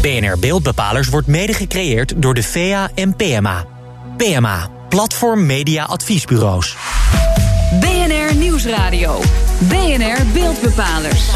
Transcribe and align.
BNR 0.00 0.38
Beeldbepalers 0.38 1.08
wordt 1.08 1.26
mede 1.26 1.52
gecreëerd 1.52 2.12
door 2.16 2.34
de 2.34 2.42
VA 2.42 2.90
en 2.94 3.16
PMA. 3.16 3.64
PMA, 4.16 4.68
Platform 4.88 5.46
Media 5.46 5.84
Adviesbureaus. 5.84 6.76
BNR 7.80 8.34
Nieuwsradio. 8.34 9.20
BNR 9.58 10.26
Beeldbepalers. 10.32 11.30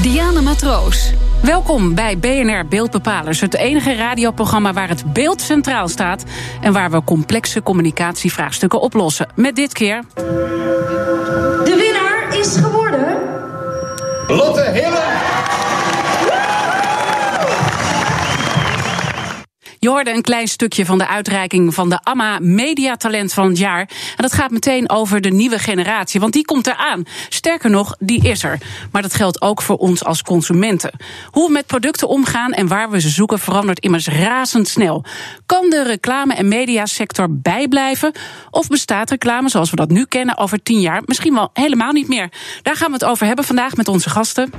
Diana 0.00 0.40
Matroos. 0.40 1.12
Welkom 1.42 1.94
bij 1.94 2.18
BNR 2.18 2.66
Beeldbepalers, 2.68 3.40
het 3.40 3.54
enige 3.54 3.94
radioprogramma 3.94 4.72
waar 4.72 4.88
het 4.88 5.12
beeld 5.12 5.40
centraal 5.40 5.88
staat 5.88 6.24
en 6.60 6.72
waar 6.72 6.90
we 6.90 7.04
complexe 7.04 7.62
communicatievraagstukken 7.62 8.80
oplossen. 8.80 9.28
Met 9.34 9.56
dit 9.56 9.72
keer. 9.72 10.04
De 11.64 11.74
winnaar 11.78 12.40
is 12.40 12.56
geworden. 12.56 13.16
Lotte 14.26 14.70
Hille. 14.70 15.31
Je 19.82 19.88
hoorde 19.88 20.12
een 20.12 20.22
klein 20.22 20.48
stukje 20.48 20.84
van 20.84 20.98
de 20.98 21.08
uitreiking 21.08 21.74
van 21.74 21.88
de 21.88 21.98
AMA 22.02 22.38
Mediatalent 22.40 23.32
van 23.32 23.48
het 23.48 23.58
jaar. 23.58 23.80
En 23.80 24.22
dat 24.22 24.32
gaat 24.32 24.50
meteen 24.50 24.90
over 24.90 25.20
de 25.20 25.30
nieuwe 25.30 25.58
generatie, 25.58 26.20
want 26.20 26.32
die 26.32 26.44
komt 26.44 26.66
eraan. 26.66 27.04
Sterker 27.28 27.70
nog, 27.70 27.96
die 27.98 28.28
is 28.28 28.42
er. 28.42 28.58
Maar 28.92 29.02
dat 29.02 29.14
geldt 29.14 29.40
ook 29.40 29.62
voor 29.62 29.76
ons 29.76 30.04
als 30.04 30.22
consumenten. 30.22 30.92
Hoe 31.30 31.46
we 31.46 31.52
met 31.52 31.66
producten 31.66 32.08
omgaan 32.08 32.52
en 32.52 32.66
waar 32.66 32.90
we 32.90 33.00
ze 33.00 33.08
zoeken 33.08 33.38
verandert 33.38 33.78
immers 33.80 34.06
razendsnel. 34.08 35.04
Kan 35.46 35.70
de 35.70 35.82
reclame- 35.82 36.34
en 36.34 36.48
mediasector 36.48 37.26
bijblijven? 37.30 38.12
Of 38.50 38.68
bestaat 38.68 39.10
reclame 39.10 39.48
zoals 39.48 39.70
we 39.70 39.76
dat 39.76 39.90
nu 39.90 40.04
kennen 40.04 40.38
over 40.38 40.62
tien 40.62 40.80
jaar 40.80 41.02
misschien 41.04 41.34
wel 41.34 41.50
helemaal 41.52 41.92
niet 41.92 42.08
meer? 42.08 42.32
Daar 42.62 42.76
gaan 42.76 42.88
we 42.88 42.94
het 42.94 43.04
over 43.04 43.26
hebben 43.26 43.44
vandaag 43.44 43.76
met 43.76 43.88
onze 43.88 44.10
gasten. 44.10 44.50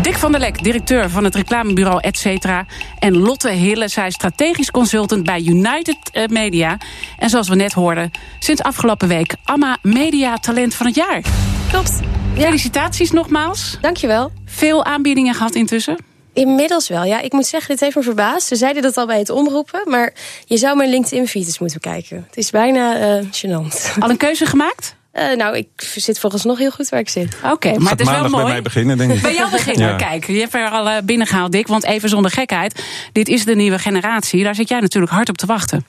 Dick 0.00 0.18
van 0.18 0.32
der 0.32 0.40
Lek, 0.40 0.62
directeur 0.62 1.10
van 1.10 1.24
het 1.24 1.34
reclamebureau 1.34 2.00
Etcetera. 2.00 2.66
En 2.98 3.16
Lotte 3.18 3.50
Hille, 3.50 3.88
zij 3.88 4.06
is 4.06 4.14
strategisch 4.14 4.70
consultant 4.70 5.24
bij 5.24 5.40
United 5.40 5.96
eh, 6.12 6.26
Media. 6.26 6.78
En 7.18 7.30
zoals 7.30 7.48
we 7.48 7.54
net 7.54 7.72
hoorden, 7.72 8.10
sinds 8.38 8.62
afgelopen 8.62 9.08
week 9.08 9.34
AMA 9.44 9.76
Media 9.82 10.36
Talent 10.36 10.74
van 10.74 10.86
het 10.86 10.94
jaar. 10.94 11.22
Klopt. 11.70 12.00
Felicitaties 12.34 13.10
nogmaals. 13.10 13.78
Dankjewel. 13.80 14.32
Veel 14.44 14.84
aanbiedingen 14.84 15.34
gehad 15.34 15.54
intussen. 15.54 15.96
Inmiddels 16.32 16.88
wel, 16.88 17.04
ja. 17.04 17.20
Ik 17.20 17.32
moet 17.32 17.46
zeggen, 17.46 17.70
dit 17.70 17.80
heeft 17.80 17.96
me 17.96 18.02
verbaasd. 18.02 18.46
Ze 18.46 18.56
zeiden 18.56 18.82
dat 18.82 18.96
al 18.96 19.06
bij 19.06 19.18
het 19.18 19.30
omroepen, 19.30 19.82
maar 19.84 20.12
je 20.44 20.56
zou 20.56 20.76
mijn 20.76 20.90
LinkedIn-feed 20.90 21.46
eens 21.46 21.58
moeten 21.58 21.80
kijken. 21.80 22.24
Het 22.26 22.36
is 22.36 22.50
bijna 22.50 23.16
uh, 23.18 23.24
gênant. 23.24 23.98
Al 23.98 24.10
een 24.10 24.16
keuze 24.16 24.46
gemaakt? 24.46 24.96
Uh, 25.12 25.36
nou, 25.36 25.56
ik 25.56 25.68
zit 25.76 26.18
volgens 26.18 26.44
nog 26.44 26.58
heel 26.58 26.70
goed 26.70 26.88
waar 26.88 27.00
ik 27.00 27.08
zit. 27.08 27.36
Oké, 27.42 27.52
okay, 27.52 27.74
maar 27.74 27.90
het 27.90 28.00
is 28.00 28.10
wel 28.10 28.28
mooi. 28.28 28.44
bij 28.44 28.52
mij 28.52 28.62
beginnen, 28.62 28.98
denk 28.98 29.12
ik. 29.12 29.22
Bij 29.22 29.34
jou 29.34 29.50
beginnen, 29.50 29.88
ja. 29.88 29.96
kijk. 29.96 30.26
Je 30.26 30.38
hebt 30.38 30.54
er 30.54 30.70
al 30.70 30.86
uh, 30.86 30.96
binnengehaald, 31.04 31.52
Dick. 31.52 31.66
Want 31.66 31.84
even 31.84 32.08
zonder 32.08 32.30
gekheid, 32.30 32.84
dit 33.12 33.28
is 33.28 33.44
de 33.44 33.54
nieuwe 33.54 33.78
generatie. 33.78 34.44
Daar 34.44 34.54
zit 34.54 34.68
jij 34.68 34.80
natuurlijk 34.80 35.12
hard 35.12 35.28
op 35.28 35.38
te 35.38 35.46
wachten. 35.46 35.86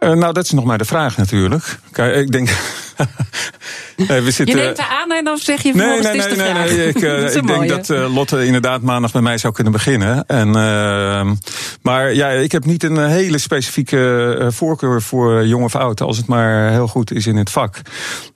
Uh, 0.00 0.12
nou, 0.12 0.32
dat 0.32 0.44
is 0.44 0.50
nog 0.50 0.64
maar 0.64 0.78
de 0.78 0.84
vraag 0.84 1.16
natuurlijk. 1.16 1.78
Kijk, 1.92 2.16
ik 2.16 2.32
denk. 2.32 2.48
nee, 3.96 4.20
we 4.26 4.30
zitten... 4.30 4.56
Je 4.56 4.62
neemt 4.62 4.78
er 4.78 4.88
aan 5.02 5.12
en 5.12 5.24
dan 5.24 5.38
zeg 5.38 5.62
je 5.62 5.74
nee, 5.74 6.00
nee, 6.00 6.16
nee, 6.16 6.36
nee, 6.36 6.52
nee, 6.52 6.88
Ik, 6.88 6.96
ik 7.40 7.46
denk 7.46 7.68
dat 7.68 7.88
uh, 7.88 8.14
Lotte 8.14 8.46
inderdaad 8.46 8.82
maandag 8.82 9.12
bij 9.12 9.22
mij 9.22 9.38
zou 9.38 9.52
kunnen 9.52 9.72
beginnen. 9.72 10.26
En, 10.26 10.48
uh, 10.48 11.32
maar 11.82 12.14
ja, 12.14 12.28
ik 12.28 12.52
heb 12.52 12.64
niet 12.64 12.82
een 12.82 13.06
hele 13.08 13.38
specifieke 13.38 14.48
voorkeur 14.50 15.02
voor 15.02 15.46
jong 15.46 15.64
of 15.64 15.74
oud, 15.74 16.00
als 16.00 16.16
het 16.16 16.26
maar 16.26 16.70
heel 16.70 16.88
goed 16.88 17.12
is 17.12 17.26
in 17.26 17.36
het 17.36 17.50
vak. 17.50 17.80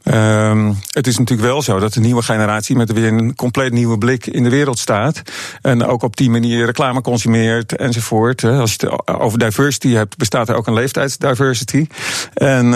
Ehm, 0.03 0.73
het 0.91 1.07
is 1.07 1.19
natuurlijk 1.19 1.49
wel 1.49 1.63
zo 1.63 1.79
dat 1.79 1.93
de 1.93 2.01
nieuwe 2.01 2.23
generatie 2.23 2.77
met 2.77 2.93
weer 2.93 3.13
een 3.13 3.35
compleet 3.35 3.73
nieuwe 3.73 3.99
blik 3.99 4.27
in 4.27 4.43
de 4.43 4.51
wereld 4.51 4.79
staat. 4.79 5.23
En 5.63 5.85
ook 5.85 6.03
op 6.03 6.17
die 6.17 6.31
manier 6.31 6.67
reclame 6.67 7.01
consumeert 7.01 7.77
enzovoort. 7.77 8.45
Als 8.45 8.77
je 8.79 8.87
het 8.87 9.19
over 9.19 9.39
diversity 9.39 9.93
hebt, 9.93 10.17
bestaat 10.17 10.49
er 10.49 10.55
ook 10.55 10.67
een 10.67 10.75
leeftijdsdiversity. 10.75 11.87
En 12.35 12.67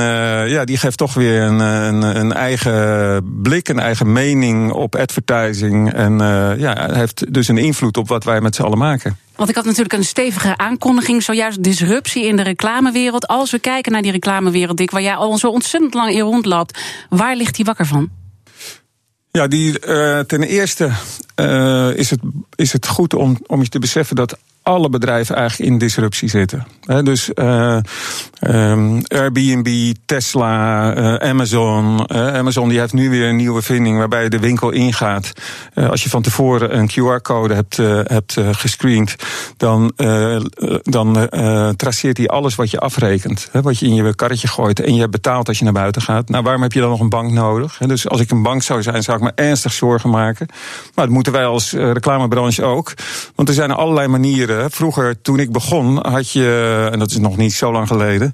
ja, 0.49 0.65
die 0.65 0.77
geeft 0.77 0.99
toch 0.99 1.15
weer 1.15 1.43
een, 1.43 1.59
een, 1.61 2.03
een 2.03 2.33
eigen 2.33 2.74
blik, 3.43 3.69
een 3.69 3.79
eigen 3.79 4.13
mening 4.13 4.73
op 4.73 4.97
advertising. 4.97 5.93
En 5.93 6.13
uh, 6.13 6.59
ja, 6.59 6.95
heeft 6.95 7.35
dus 7.35 7.49
een 7.49 7.59
invloed 7.59 7.97
op 7.97 8.09
wat 8.09 8.25
wij 8.25 8.41
met 8.41 8.55
z'n 8.55 8.63
allen 8.63 8.79
maken. 8.79 9.17
Want 9.37 9.49
ik 9.49 9.55
had 9.55 9.65
natuurlijk 9.65 9.95
een 9.95 10.05
stevige 10.05 10.57
aankondiging, 10.57 11.23
zojuist 11.23 11.63
disruptie 11.63 12.27
in 12.27 12.37
de 12.37 12.43
reclamewereld. 12.43 13.27
Als 13.27 13.51
we 13.51 13.59
kijken 13.59 13.93
naar 13.93 14.03
die 14.03 14.13
reclamewereld, 14.13 14.77
Dick, 14.77 14.91
waar 14.91 15.03
jij 15.03 15.15
al 15.15 15.39
zo 15.39 15.49
ontzettend 15.49 15.95
lang 15.95 16.13
in 16.13 16.21
rondloopt, 16.21 16.79
waar 17.09 17.37
ligt 17.37 17.57
die 17.57 17.65
wakker 17.65 17.87
van? 17.87 18.11
Ja, 19.31 19.47
die, 19.47 19.87
uh, 19.87 20.19
ten 20.21 20.43
eerste 20.43 20.91
uh, 21.41 21.97
is, 21.97 22.11
het, 22.11 22.21
is 22.55 22.73
het 22.73 22.87
goed 22.87 23.15
om, 23.15 23.39
om 23.47 23.63
je 23.63 23.69
te 23.69 23.79
beseffen 23.79 24.17
dat 24.17 24.39
alle 24.65 24.89
bedrijven 24.89 25.37
eigenlijk 25.37 25.71
in 25.71 25.79
disruptie 25.79 26.29
zitten. 26.29 26.67
Dus 27.03 27.31
uh, 27.35 27.77
um, 28.41 29.03
Airbnb, 29.07 29.95
Tesla, 30.07 30.97
uh, 30.97 31.15
Amazon. 31.15 32.07
Uh, 32.13 32.35
Amazon 32.35 32.69
die 32.69 32.79
heeft 32.79 32.93
nu 32.93 33.11
weer 33.11 33.29
een 33.29 33.37
nieuwe 33.37 33.63
vinding 33.63 33.99
waarbij 33.99 34.23
je 34.23 34.31
de 34.31 34.39
winkel 34.39 34.71
ingaat. 34.71 35.33
als 35.75 36.03
je 36.03 36.09
van 36.09 36.23
tevoren 36.23 36.79
een 36.79 36.91
QR-code 36.91 37.55
hebt, 37.55 37.77
hebt 38.11 38.37
gescreend, 38.53 39.17
dan, 39.57 39.93
dan 40.83 41.29
traceert 41.77 42.17
hij 42.17 42.27
alles 42.27 42.55
wat 42.55 42.71
je 42.71 42.79
afrekent. 42.79 43.49
Wat 43.53 43.79
je 43.79 43.87
in 43.87 43.95
je 43.95 44.15
karretje 44.15 44.49
gooit 44.49 44.81
en 44.81 44.95
je 44.95 45.01
hebt 45.01 45.13
betaald 45.13 45.49
als 45.49 45.59
je 45.59 45.65
naar 45.65 45.73
buiten 45.73 46.03
gaat. 46.03 46.29
Nou, 46.29 46.45
waarom 46.45 46.63
heb 46.63 46.73
je 46.73 46.81
dan 46.81 46.91
nog 46.91 47.01
een 47.01 47.09
bank 47.09 47.31
nodig? 47.31 47.79
Dus 47.87 48.09
als 48.09 48.21
ik 48.21 48.31
een 48.31 48.43
bank 48.43 48.63
zou 48.63 48.83
zijn, 48.83 49.03
zou 49.03 49.17
ik 49.17 49.23
me 49.23 49.33
ernstig 49.35 49.73
zorgen 49.73 50.11
maken. 50.11 50.47
Maar 50.95 51.05
dat 51.05 51.15
moeten 51.15 51.33
wij 51.33 51.47
als 51.47 51.73
reclamebranche 51.73 52.65
ook. 52.65 52.93
Want 53.35 53.49
er 53.49 53.55
zijn 53.55 53.71
allerlei 53.71 54.09
manieren 54.09 54.54
Vroeger, 54.69 55.21
toen 55.21 55.39
ik 55.39 55.53
begon, 55.53 56.07
had 56.09 56.31
je, 56.31 56.89
en 56.93 56.99
dat 56.99 57.11
is 57.11 57.19
nog 57.19 57.37
niet 57.37 57.53
zo 57.53 57.73
lang 57.73 57.89
geleden, 57.89 58.31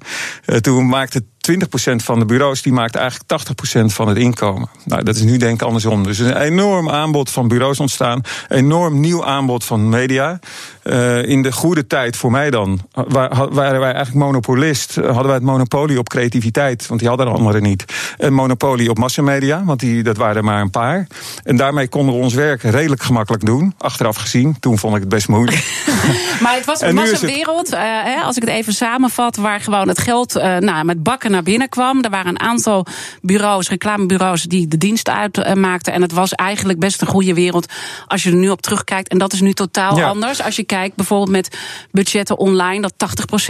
toen 0.61 0.87
maakte 0.87 1.23
20% 1.51 1.95
van 1.95 2.19
de 2.19 2.25
bureaus 2.25 2.61
die 2.61 2.73
maakt 2.73 2.95
eigenlijk 2.95 3.41
80% 3.81 3.85
van 3.85 4.07
het 4.07 4.17
inkomen. 4.17 4.69
Nou, 4.85 5.03
dat 5.03 5.15
is 5.15 5.21
nu 5.21 5.37
denk 5.37 5.61
ik 5.61 5.67
andersom. 5.67 6.03
Dus 6.03 6.19
er 6.19 6.25
is 6.25 6.31
een 6.31 6.41
enorm 6.41 6.89
aanbod 6.89 7.29
van 7.29 7.47
bureaus 7.47 7.79
ontstaan. 7.79 8.21
Enorm 8.47 8.99
nieuw 8.99 9.25
aanbod 9.25 9.63
van 9.63 9.89
media. 9.89 10.39
Uh, 10.83 11.23
in 11.23 11.41
de 11.41 11.51
goede 11.51 11.87
tijd 11.87 12.17
voor 12.17 12.31
mij 12.31 12.49
dan 12.49 12.79
waren 13.51 13.79
wij 13.79 13.93
eigenlijk 13.93 14.25
monopolist. 14.25 14.95
Hadden 14.95 15.25
wij 15.25 15.33
het 15.33 15.43
monopolie 15.43 15.99
op 15.99 16.09
creativiteit, 16.09 16.87
want 16.87 16.99
die 16.99 17.09
hadden 17.09 17.25
de 17.25 17.33
anderen 17.33 17.63
niet. 17.63 17.85
Een 18.17 18.33
monopolie 18.33 18.89
op 18.89 18.97
massamedia, 18.97 19.63
want 19.63 19.79
die, 19.79 20.03
dat 20.03 20.17
waren 20.17 20.35
er 20.35 20.43
maar 20.43 20.61
een 20.61 20.69
paar. 20.69 21.07
En 21.43 21.55
daarmee 21.55 21.87
konden 21.87 22.15
we 22.15 22.21
ons 22.21 22.33
werk 22.33 22.61
redelijk 22.61 23.03
gemakkelijk 23.03 23.45
doen. 23.45 23.73
Achteraf 23.77 24.15
gezien, 24.15 24.59
toen 24.59 24.77
vond 24.77 24.95
ik 24.95 24.99
het 24.99 25.09
best 25.09 25.27
moeilijk. 25.27 25.57
maar 26.43 26.55
het 26.55 26.65
was 26.65 26.81
een 26.81 26.95
massawereld, 26.95 27.73
uh, 27.73 28.25
als 28.25 28.35
ik 28.35 28.41
het 28.41 28.51
even 28.51 28.73
samenvat, 28.73 29.35
waar 29.35 29.59
gewoon 29.59 29.87
het 29.87 29.99
geld 29.99 30.37
uh, 30.37 30.57
nou, 30.57 30.85
met 30.85 31.03
bakken 31.03 31.30
naar 31.31 31.43
binnen 31.43 31.69
kwam. 31.69 32.03
Er 32.03 32.09
waren 32.09 32.29
een 32.29 32.39
aantal 32.39 32.85
bureaus, 33.21 33.69
reclamebureaus, 33.69 34.43
die 34.43 34.67
de 34.67 34.77
dienst 34.77 35.09
uitmaakten. 35.09 35.93
En 35.93 36.01
het 36.01 36.11
was 36.11 36.33
eigenlijk 36.33 36.79
best 36.79 37.01
een 37.01 37.07
goede 37.07 37.33
wereld 37.33 37.73
als 38.07 38.23
je 38.23 38.29
er 38.29 38.35
nu 38.35 38.49
op 38.49 38.61
terugkijkt. 38.61 39.09
En 39.09 39.17
dat 39.17 39.33
is 39.33 39.41
nu 39.41 39.53
totaal 39.53 39.97
ja. 39.97 40.07
anders. 40.07 40.41
Als 40.41 40.55
je 40.55 40.63
kijkt 40.63 40.95
bijvoorbeeld 40.95 41.29
met 41.29 41.57
budgetten 41.91 42.37
online, 42.37 42.81
dat 42.81 42.93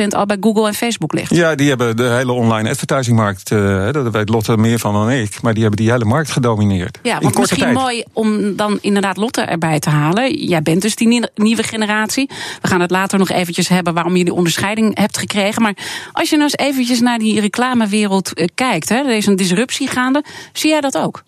80% 0.04 0.08
al 0.08 0.26
bij 0.26 0.38
Google 0.40 0.68
en 0.68 0.74
Facebook 0.74 1.14
ligt. 1.14 1.36
Ja, 1.36 1.56
die 1.56 1.70
hebben 1.70 1.98
de 1.98 2.10
hele 2.10 2.32
online 2.32 2.70
advertisingmarkt, 2.70 3.52
uh, 3.52 3.92
dat 3.92 4.12
weet 4.12 4.30
Lotte 4.30 4.58
meer 4.58 4.80
van 4.80 4.94
dan 4.94 5.10
ik, 5.10 5.42
maar 5.42 5.54
die 5.54 5.62
hebben 5.62 5.82
die 5.82 5.92
hele 5.92 6.06
markt 6.06 6.32
gedomineerd. 6.32 7.00
Ja, 7.02 7.20
want 7.20 7.38
misschien 7.38 7.62
tijd. 7.62 7.74
mooi 7.74 8.04
om 8.14 8.56
dan 8.56 8.78
inderdaad 8.82 9.18
Lotte 9.18 9.42
erbij 9.42 9.80
te 9.80 9.90
halen. 9.90 10.46
Jij 10.48 10.62
bent 10.62 10.82
dus 10.82 10.96
die 10.96 11.30
nieuwe 11.36 11.64
generatie. 11.64 12.30
We 12.62 12.68
gaan 12.68 12.82
het 12.82 12.92
later 12.92 13.20
nog 13.20 13.30
eventjes 13.30 13.68
hebben 13.68 13.94
waarom 13.94 14.16
je 14.16 14.24
die 14.24 14.34
onderscheiding 14.34 14.98
hebt 14.98 15.18
gekregen. 15.18 15.62
Maar 15.62 15.76
als 16.12 16.30
je 16.30 16.38
nou 16.38 16.50
eens 16.52 16.70
eventjes 16.70 17.00
naar 17.00 17.20
die 17.20 17.42
reclamewereld 17.72 18.52
kijkt, 18.56 18.90
hè, 18.90 18.96
er 18.96 19.16
is 19.16 19.26
een 19.26 19.36
disruptie 19.36 19.88
gaande. 19.88 20.24
Zie 20.54 20.70
jij 20.70 20.82
dat 20.82 20.98
ook? 20.98 21.24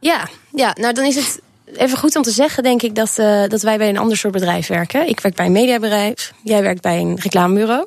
Ja, 0.00 0.28
ja, 0.54 0.74
nou 0.80 0.94
dan 0.94 1.04
is 1.04 1.14
het 1.14 1.40
even 1.76 1.98
goed 1.98 2.16
om 2.16 2.22
te 2.22 2.30
zeggen, 2.30 2.62
denk 2.62 2.82
ik, 2.82 2.94
dat, 2.94 3.16
uh, 3.18 3.46
dat 3.46 3.62
wij 3.62 3.78
bij 3.78 3.88
een 3.88 3.98
ander 3.98 4.16
soort 4.16 4.32
bedrijf 4.32 4.66
werken. 4.66 5.08
Ik 5.08 5.20
werk 5.20 5.34
bij 5.34 5.46
een 5.46 5.52
mediabedrijf, 5.52 6.32
jij 6.42 6.62
werkt 6.62 6.82
bij 6.82 7.00
een 7.00 7.18
reclamebureau. 7.20 7.86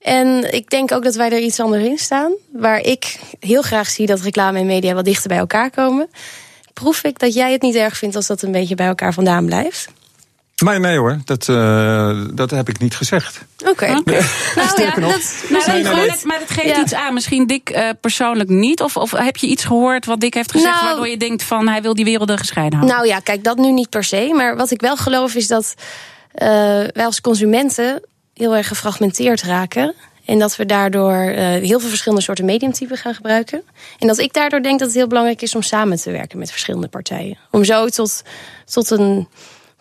En 0.00 0.54
ik 0.54 0.70
denk 0.70 0.92
ook 0.92 1.04
dat 1.04 1.14
wij 1.14 1.30
er 1.30 1.40
iets 1.40 1.60
anders 1.60 1.84
in 1.84 1.98
staan. 1.98 2.32
Waar 2.52 2.80
ik 2.80 3.18
heel 3.40 3.62
graag 3.62 3.88
zie 3.88 4.06
dat 4.06 4.20
reclame 4.20 4.58
en 4.58 4.66
media 4.66 4.94
wat 4.94 5.04
dichter 5.04 5.28
bij 5.28 5.38
elkaar 5.38 5.70
komen. 5.70 6.10
Proef 6.72 7.02
ik 7.04 7.18
dat 7.18 7.34
jij 7.34 7.52
het 7.52 7.62
niet 7.62 7.74
erg 7.74 7.96
vindt 7.96 8.16
als 8.16 8.26
dat 8.26 8.42
een 8.42 8.52
beetje 8.52 8.74
bij 8.74 8.86
elkaar 8.86 9.12
vandaan 9.12 9.46
blijft? 9.46 9.88
Maar 10.64 10.80
nee 10.80 10.98
hoor, 10.98 11.18
dat, 11.24 11.48
uh, 11.48 12.24
dat 12.32 12.50
heb 12.50 12.68
ik 12.68 12.78
niet 12.78 12.96
gezegd. 12.96 13.40
Oké. 13.60 13.70
Okay. 13.70 13.96
Okay. 13.96 14.20
nou, 14.54 14.82
ja, 14.82 14.94
dat, 14.94 15.44
nou, 15.48 15.66
nee, 15.66 15.82
nee, 15.82 16.08
dat, 16.08 16.24
maar 16.24 16.38
dat 16.38 16.50
geeft 16.50 16.76
ja. 16.76 16.80
iets 16.80 16.94
aan. 16.94 17.14
Misschien 17.14 17.46
Dick 17.46 17.70
uh, 17.70 17.88
persoonlijk 18.00 18.48
niet. 18.48 18.80
Of, 18.80 18.96
of 18.96 19.10
heb 19.10 19.36
je 19.36 19.46
iets 19.46 19.64
gehoord 19.64 20.06
wat 20.06 20.20
Dick 20.20 20.34
heeft 20.34 20.50
gezegd... 20.50 20.74
Nou, 20.74 20.86
waardoor 20.86 21.08
je 21.08 21.16
denkt 21.16 21.42
van 21.42 21.68
hij 21.68 21.82
wil 21.82 21.94
die 21.94 22.04
werelden 22.04 22.38
gescheiden 22.38 22.78
houden? 22.78 22.98
Nou 22.98 23.08
ja, 23.08 23.20
kijk, 23.20 23.44
dat 23.44 23.56
nu 23.56 23.72
niet 23.72 23.90
per 23.90 24.04
se. 24.04 24.32
Maar 24.34 24.56
wat 24.56 24.70
ik 24.70 24.80
wel 24.80 24.96
geloof 24.96 25.34
is 25.34 25.46
dat 25.46 25.74
uh, 25.76 26.48
wij 26.92 27.04
als 27.04 27.20
consumenten... 27.20 28.02
heel 28.34 28.56
erg 28.56 28.68
gefragmenteerd 28.68 29.42
raken. 29.42 29.94
En 30.24 30.38
dat 30.38 30.56
we 30.56 30.66
daardoor 30.66 31.14
uh, 31.14 31.36
heel 31.38 31.80
veel 31.80 31.88
verschillende 31.88 32.24
soorten 32.24 32.44
mediumtypen 32.44 32.96
gaan 32.96 33.14
gebruiken. 33.14 33.62
En 33.98 34.06
dat 34.06 34.18
ik 34.18 34.32
daardoor 34.32 34.62
denk 34.62 34.78
dat 34.78 34.88
het 34.88 34.96
heel 34.96 35.06
belangrijk 35.06 35.42
is 35.42 35.54
om 35.54 35.62
samen 35.62 35.96
te 35.96 36.10
werken 36.10 36.38
met 36.38 36.50
verschillende 36.50 36.88
partijen. 36.88 37.38
Om 37.50 37.64
zo 37.64 37.86
tot 37.86 38.22
tot 38.64 38.90
een 38.90 39.28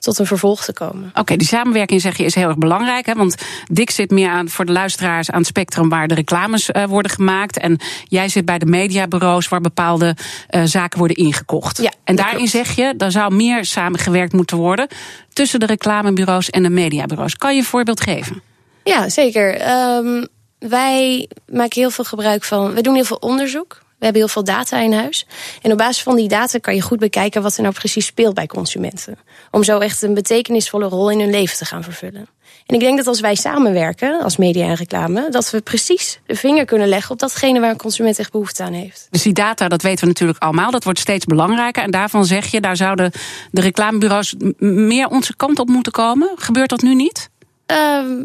tot 0.05 0.19
een 0.19 0.25
vervolg 0.25 0.63
te 0.63 0.73
komen. 0.73 1.11
Oké, 1.13 1.35
die 1.35 1.47
samenwerking 1.47 2.01
zeg 2.01 2.17
je 2.17 2.23
is 2.23 2.35
heel 2.35 2.47
erg 2.47 2.57
belangrijk. 2.57 3.05
Hè? 3.05 3.13
Want 3.13 3.35
Dick 3.71 3.89
zit 3.89 4.11
meer 4.11 4.29
aan, 4.29 4.49
voor 4.49 4.65
de 4.65 4.71
luisteraars 4.71 5.31
aan 5.31 5.37
het 5.37 5.47
spectrum 5.47 5.89
waar 5.89 6.07
de 6.07 6.13
reclames 6.13 6.69
uh, 6.69 6.83
worden 6.83 7.11
gemaakt. 7.11 7.57
En 7.57 7.79
jij 8.03 8.29
zit 8.29 8.45
bij 8.45 8.57
de 8.57 8.65
mediabureaus 8.65 9.47
waar 9.47 9.61
bepaalde 9.61 10.15
uh, 10.49 10.61
zaken 10.63 10.97
worden 10.97 11.17
ingekocht. 11.17 11.81
Ja, 11.81 11.91
en 12.03 12.15
daarin 12.15 12.35
klopt. 12.35 12.51
zeg 12.51 12.75
je, 12.75 12.93
er 12.97 13.11
zou 13.11 13.35
meer 13.35 13.65
samengewerkt 13.65 14.33
moeten 14.33 14.57
worden 14.57 14.87
tussen 15.33 15.59
de 15.59 15.65
reclamebureaus 15.65 16.49
en 16.49 16.63
de 16.63 16.69
mediabureaus. 16.69 17.35
Kan 17.35 17.53
je 17.53 17.59
een 17.59 17.65
voorbeeld 17.65 18.01
geven? 18.01 18.41
Ja, 18.83 19.09
zeker. 19.09 19.69
Um, 19.97 20.27
wij 20.59 21.29
maken 21.47 21.81
heel 21.81 21.89
veel 21.89 22.03
gebruik 22.03 22.43
van. 22.43 22.73
We 22.73 22.81
doen 22.81 22.95
heel 22.95 23.03
veel 23.03 23.17
onderzoek. 23.19 23.83
We 23.99 24.03
hebben 24.05 24.21
heel 24.21 24.31
veel 24.31 24.43
data 24.43 24.79
in 24.79 24.93
huis. 24.93 25.25
En 25.61 25.71
op 25.71 25.77
basis 25.77 26.03
van 26.03 26.15
die 26.15 26.27
data 26.27 26.59
kan 26.59 26.75
je 26.75 26.81
goed 26.81 26.99
bekijken 26.99 27.41
wat 27.41 27.55
er 27.55 27.61
nou 27.61 27.73
precies 27.73 28.05
speelt 28.05 28.33
bij 28.33 28.47
consumenten. 28.47 29.17
Om 29.51 29.63
zo 29.63 29.79
echt 29.79 30.01
een 30.01 30.13
betekenisvolle 30.13 30.85
rol 30.85 31.09
in 31.09 31.19
hun 31.19 31.29
leven 31.29 31.57
te 31.57 31.65
gaan 31.65 31.83
vervullen. 31.83 32.27
En 32.65 32.75
ik 32.75 32.79
denk 32.81 32.97
dat 32.97 33.07
als 33.07 33.19
wij 33.19 33.35
samenwerken, 33.35 34.21
als 34.21 34.37
media 34.37 34.67
en 34.67 34.75
reclame, 34.75 35.29
dat 35.29 35.49
we 35.49 35.61
precies 35.61 36.19
de 36.25 36.35
vinger 36.35 36.65
kunnen 36.65 36.87
leggen 36.87 37.11
op 37.11 37.19
datgene 37.19 37.59
waar 37.59 37.69
een 37.69 37.77
consument 37.77 38.19
echt 38.19 38.31
behoefte 38.31 38.63
aan 38.63 38.73
heeft. 38.73 39.07
Dus 39.09 39.21
die 39.21 39.33
data, 39.33 39.67
dat 39.67 39.81
weten 39.81 40.01
we 40.01 40.07
natuurlijk 40.07 40.43
allemaal, 40.43 40.71
dat 40.71 40.83
wordt 40.83 40.99
steeds 40.99 41.25
belangrijker. 41.25 41.83
En 41.83 41.91
daarvan 41.91 42.25
zeg 42.25 42.45
je, 42.45 42.61
daar 42.61 42.75
zouden 42.75 43.11
de 43.51 43.61
reclamebureaus 43.61 44.35
meer 44.57 45.07
onze 45.07 45.35
kant 45.35 45.59
op 45.59 45.67
moeten 45.67 45.91
komen. 45.91 46.31
Gebeurt 46.35 46.69
dat 46.69 46.81
nu 46.81 46.95
niet? 46.95 47.29
Uh, 47.71 47.77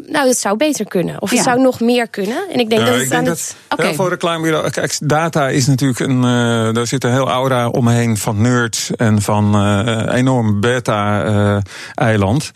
nou, 0.07 0.29
het 0.29 0.39
zou 0.39 0.57
beter 0.57 0.85
kunnen. 0.85 1.23
Of 1.23 1.31
het 1.31 1.39
ja. 1.39 1.45
zou 1.45 1.61
nog 1.61 1.81
meer 1.81 2.09
kunnen. 2.09 2.49
En 2.53 2.61
ik 2.61 2.71
denk 2.71 2.81
ja, 2.81 2.87
dat 2.87 2.95
het 2.95 3.03
ik 3.03 3.09
denk 3.09 3.21
aan 3.21 3.27
dat 3.27 3.39
het. 3.39 3.57
Okay. 3.69 3.87
Heel 3.87 3.95
veel 3.95 4.09
reclamebureau. 4.09 4.71
Kijk, 4.71 4.99
data 5.03 5.49
is 5.49 5.67
natuurlijk 5.67 6.01
een. 6.01 6.17
Uh, 6.17 6.73
daar 6.73 6.87
zit 6.87 7.05
een 7.05 7.13
heel 7.13 7.29
aura 7.29 7.69
omheen 7.69 8.17
van 8.17 8.41
nerds 8.41 8.91
en 8.97 9.23
van 9.23 9.57
uh, 9.57 10.15
enorm 10.15 10.61
beta-eiland. 10.61 12.51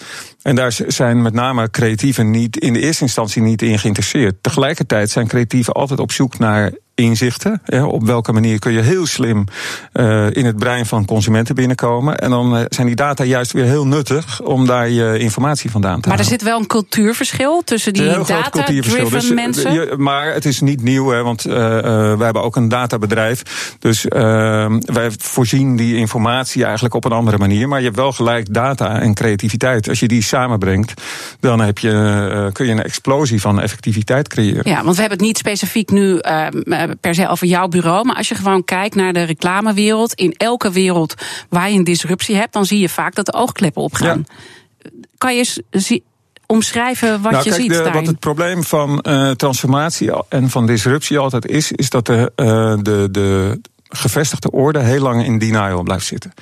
En 0.45 0.55
daar 0.55 0.73
zijn 0.87 1.23
met 1.23 1.35
name 1.35 1.71
creatieven 1.71 2.31
niet 2.31 2.57
in 2.57 2.73
de 2.73 2.81
eerste 2.81 3.03
instantie 3.03 3.43
niet 3.43 3.63
in 3.63 3.79
geïnteresseerd. 3.79 4.35
Tegelijkertijd 4.41 5.11
zijn 5.11 5.27
creatieven 5.27 5.73
altijd 5.73 6.01
op 6.01 6.13
zoek 6.13 6.39
naar 6.39 6.73
inzichten. 6.95 7.63
Ja, 7.65 7.87
op 7.87 8.07
welke 8.07 8.33
manier 8.33 8.59
kun 8.59 8.73
je 8.73 8.81
heel 8.81 9.07
slim 9.07 9.45
uh, 9.93 10.27
in 10.31 10.45
het 10.45 10.57
brein 10.57 10.87
van 10.87 11.05
consumenten 11.05 11.55
binnenkomen. 11.55 12.19
En 12.19 12.31
dan 12.31 12.57
uh, 12.57 12.63
zijn 12.69 12.87
die 12.87 12.97
data 12.97 13.25
juist 13.25 13.53
weer 13.53 13.65
heel 13.65 13.87
nuttig 13.87 14.41
om 14.43 14.67
daar 14.67 14.89
je 14.89 15.19
informatie 15.19 15.71
vandaan 15.71 16.01
te 16.01 16.09
maar 16.09 16.19
halen. 16.19 16.31
Maar 16.33 16.35
er 16.35 16.41
zit 16.41 16.43
wel 16.43 16.59
een 16.59 16.67
cultuurverschil 16.67 17.63
tussen 17.65 17.93
die 17.93 18.25
data-driven 18.25 19.11
dus, 19.11 19.31
mensen? 19.31 19.73
Je, 19.73 19.95
maar 19.97 20.33
het 20.33 20.45
is 20.45 20.61
niet 20.61 20.83
nieuw, 20.83 21.09
hè, 21.09 21.23
want 21.23 21.47
uh, 21.47 21.55
wij 21.55 22.25
hebben 22.25 22.43
ook 22.43 22.57
een 22.57 22.69
databedrijf. 22.69 23.43
Dus 23.79 24.05
wij 24.05 25.11
voorzien 25.19 25.77
die 25.77 25.97
informatie 25.97 26.65
eigenlijk 26.65 26.95
op 26.95 27.05
een 27.05 27.13
andere 27.13 27.39
manier. 27.39 27.69
Maar 27.69 27.79
je 27.79 27.85
hebt 27.85 27.97
wel 27.97 28.13
gelijk 28.13 28.55
data 28.55 29.01
en 29.01 29.15
creativiteit. 29.15 29.89
Als 29.89 30.01
je 30.01 30.09
die 30.09 30.23
samenbrengt, 30.35 31.03
dan 31.41 31.61
heb 31.61 31.79
je, 31.79 32.51
kun 32.53 32.67
je 32.67 32.73
een 32.73 32.83
explosie 32.83 33.41
van 33.41 33.61
effectiviteit 33.61 34.29
creëren. 34.29 34.71
Ja, 34.71 34.83
want 34.83 34.95
we 34.95 35.01
hebben 35.01 35.19
het 35.19 35.27
niet 35.27 35.39
specifiek 35.39 35.91
nu 35.91 36.21
per 37.01 37.15
se 37.15 37.29
over 37.29 37.47
jouw 37.47 37.69
bureau. 37.69 38.05
Maar 38.05 38.17
als 38.17 38.29
je 38.29 38.35
gewoon 38.35 38.65
kijkt 38.65 38.95
naar 38.95 39.13
de 39.13 39.23
reclamewereld. 39.23 40.15
In 40.15 40.35
elke 40.37 40.71
wereld 40.71 41.15
waar 41.49 41.71
je 41.71 41.79
een 41.79 41.85
disruptie 41.85 42.37
hebt, 42.37 42.53
dan 42.53 42.67
zie 42.67 42.79
je 42.79 42.89
vaak 42.89 43.15
dat 43.15 43.27
de 43.27 43.35
oogkleppen 43.35 43.83
opgaan. 43.83 44.25
Ja. 44.79 44.91
Kan 45.19 45.37
je 45.37 45.63
zie, 45.71 46.05
omschrijven 46.47 47.23
wat 47.23 47.33
nou, 47.33 47.45
je 47.45 47.51
kijk, 47.51 47.63
ziet? 47.63 47.71
De, 47.71 47.91
wat 47.91 48.07
het 48.07 48.19
probleem 48.19 48.65
van 48.65 49.05
uh, 49.09 49.31
transformatie 49.31 50.11
en 50.29 50.51
van 50.51 50.67
disruptie 50.67 51.19
altijd 51.19 51.47
is, 51.47 51.73
is 51.73 51.91
dat 51.91 52.07
de, 52.07 52.33
uh, 52.37 52.75
de, 52.83 53.09
de 53.11 53.61
gevestigde 53.97 54.51
orde 54.51 54.79
heel 54.79 55.01
lang 55.01 55.25
in 55.25 55.39
denial 55.39 55.83
blijft 55.83 56.07
zitten. 56.07 56.33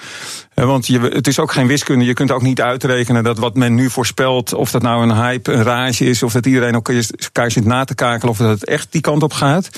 Want 0.55 0.87
je, 0.87 1.01
het 1.01 1.27
is 1.27 1.39
ook 1.39 1.53
geen 1.53 1.67
wiskunde. 1.67 2.05
Je 2.05 2.13
kunt 2.13 2.31
ook 2.31 2.43
niet 2.43 2.61
uitrekenen 2.61 3.25
dat 3.25 3.39
wat 3.39 3.55
men 3.55 3.75
nu 3.75 3.91
voorspelt, 3.91 4.55
of 4.55 4.71
dat 4.71 4.83
nou 4.83 5.03
een 5.03 5.15
hype, 5.15 5.53
een 5.53 5.63
rage 5.63 6.05
is, 6.05 6.23
of 6.23 6.33
dat 6.33 6.47
iedereen 6.47 6.77
ook 6.77 6.89
elkaar 6.89 7.51
zit 7.51 7.65
na 7.65 7.85
te 7.85 7.95
kakelen, 7.95 8.31
of 8.31 8.39
dat 8.39 8.49
het 8.49 8.65
echt 8.65 8.87
die 8.91 9.01
kant 9.01 9.23
op 9.23 9.33
gaat. 9.33 9.71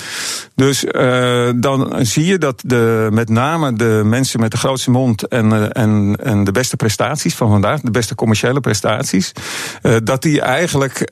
Dus 0.55 0.83
uh, 0.83 1.49
dan 1.55 1.95
zie 2.05 2.25
je 2.25 2.37
dat 2.37 2.61
de, 2.65 3.07
met 3.11 3.29
name 3.29 3.73
de 3.73 4.01
mensen 4.05 4.39
met 4.39 4.51
de 4.51 4.57
grootste 4.57 4.91
mond 4.91 5.27
en, 5.27 5.71
en, 5.71 6.17
en 6.23 6.43
de 6.43 6.51
beste 6.51 6.75
prestaties 6.75 7.35
van 7.35 7.49
vandaag, 7.49 7.81
de 7.81 7.91
beste 7.91 8.15
commerciële 8.15 8.59
prestaties, 8.59 9.31
dat 10.03 10.21
die 10.21 10.41
eigenlijk 10.41 11.09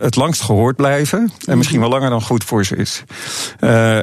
het 0.00 0.16
langst 0.16 0.42
gehoord 0.42 0.76
blijven. 0.76 1.32
En 1.46 1.56
misschien 1.56 1.80
wel 1.80 1.88
langer 1.88 2.10
dan 2.10 2.22
goed 2.22 2.44
voor 2.44 2.64
ze 2.64 2.76
is. 2.76 3.04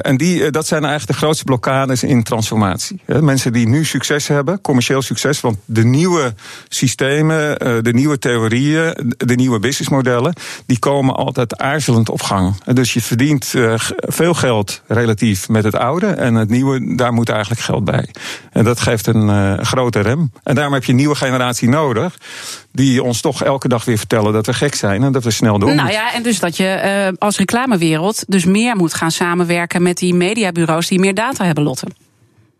en 0.02 0.16
die, 0.16 0.50
dat 0.50 0.66
zijn 0.66 0.84
eigenlijk 0.84 1.12
de 1.12 1.24
grootste 1.24 1.44
blokkades 1.44 2.01
in 2.08 2.22
transformatie. 2.22 3.00
Mensen 3.06 3.52
die 3.52 3.68
nu 3.68 3.84
succes 3.84 4.28
hebben, 4.28 4.60
commercieel 4.60 5.02
succes. 5.02 5.40
Want 5.40 5.56
de 5.64 5.84
nieuwe 5.84 6.34
systemen, 6.68 7.58
de 7.84 7.92
nieuwe 7.92 8.18
theorieën, 8.18 9.14
de 9.16 9.34
nieuwe 9.34 9.58
businessmodellen, 9.58 10.34
die 10.66 10.78
komen 10.78 11.14
altijd 11.14 11.58
aarzelend 11.58 12.08
op 12.08 12.22
gang. 12.22 12.54
Dus 12.64 12.92
je 12.92 13.02
verdient 13.02 13.54
veel 13.96 14.34
geld 14.34 14.82
relatief 14.86 15.48
met 15.48 15.64
het 15.64 15.76
oude. 15.76 16.06
En 16.06 16.34
het 16.34 16.48
nieuwe, 16.48 16.96
daar 16.96 17.12
moet 17.12 17.28
eigenlijk 17.28 17.60
geld 17.60 17.84
bij. 17.84 18.08
En 18.52 18.64
dat 18.64 18.80
geeft 18.80 19.06
een 19.06 19.28
uh, 19.28 19.58
grote 19.58 20.00
rem. 20.00 20.32
En 20.42 20.54
daarom 20.54 20.74
heb 20.74 20.84
je 20.84 20.90
een 20.90 20.98
nieuwe 20.98 21.14
generatie 21.14 21.68
nodig. 21.68 22.18
Die 22.72 23.02
ons 23.02 23.20
toch 23.20 23.42
elke 23.42 23.68
dag 23.68 23.84
weer 23.84 23.98
vertellen 23.98 24.32
dat 24.32 24.46
we 24.46 24.54
gek 24.54 24.74
zijn 24.74 25.02
en 25.02 25.12
dat 25.12 25.24
we 25.24 25.30
snel 25.30 25.58
doen. 25.58 25.74
Nou 25.74 25.90
ja, 25.90 26.14
en 26.14 26.22
dus 26.22 26.38
dat 26.38 26.56
je 26.56 27.14
als 27.18 27.38
reclamewereld 27.38 28.24
dus 28.28 28.44
meer 28.44 28.76
moet 28.76 28.94
gaan 28.94 29.10
samenwerken 29.10 29.82
met 29.82 29.96
die 29.96 30.14
mediabureaus 30.14 30.88
die 30.88 30.98
meer 30.98 31.14
data 31.14 31.44
hebben, 31.44 31.64
Lotte. 31.64 31.86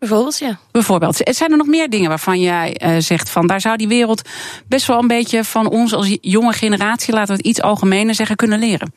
Bijvoorbeeld, 0.03 0.39
ja. 0.39 0.59
Bijvoorbeeld. 0.71 1.17
Zijn 1.25 1.51
er 1.51 1.57
nog 1.57 1.67
meer 1.67 1.91
dingen 1.91 2.09
waarvan 2.09 2.41
jij 2.41 2.81
uh, 2.83 2.97
zegt 2.99 3.31
van 3.31 3.47
daar 3.47 3.61
zou 3.61 3.77
die 3.77 3.89
wereld 3.89 4.23
best 4.67 4.87
wel 4.87 4.99
een 4.99 5.07
beetje 5.07 5.45
van 5.45 5.69
ons 5.69 5.95
als 5.95 6.17
jonge 6.21 6.53
generatie, 6.53 7.15
laten 7.15 7.29
we 7.29 7.37
het 7.37 7.47
iets 7.47 7.63
algemener 7.63 8.15
zeggen, 8.15 8.37
kunnen 8.37 8.59
leren? 8.59 8.93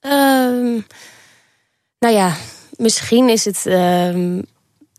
Um, 0.00 0.86
nou 1.98 2.14
ja, 2.14 2.36
misschien 2.76 3.28
is 3.28 3.44
het 3.44 3.64
um, 3.66 4.42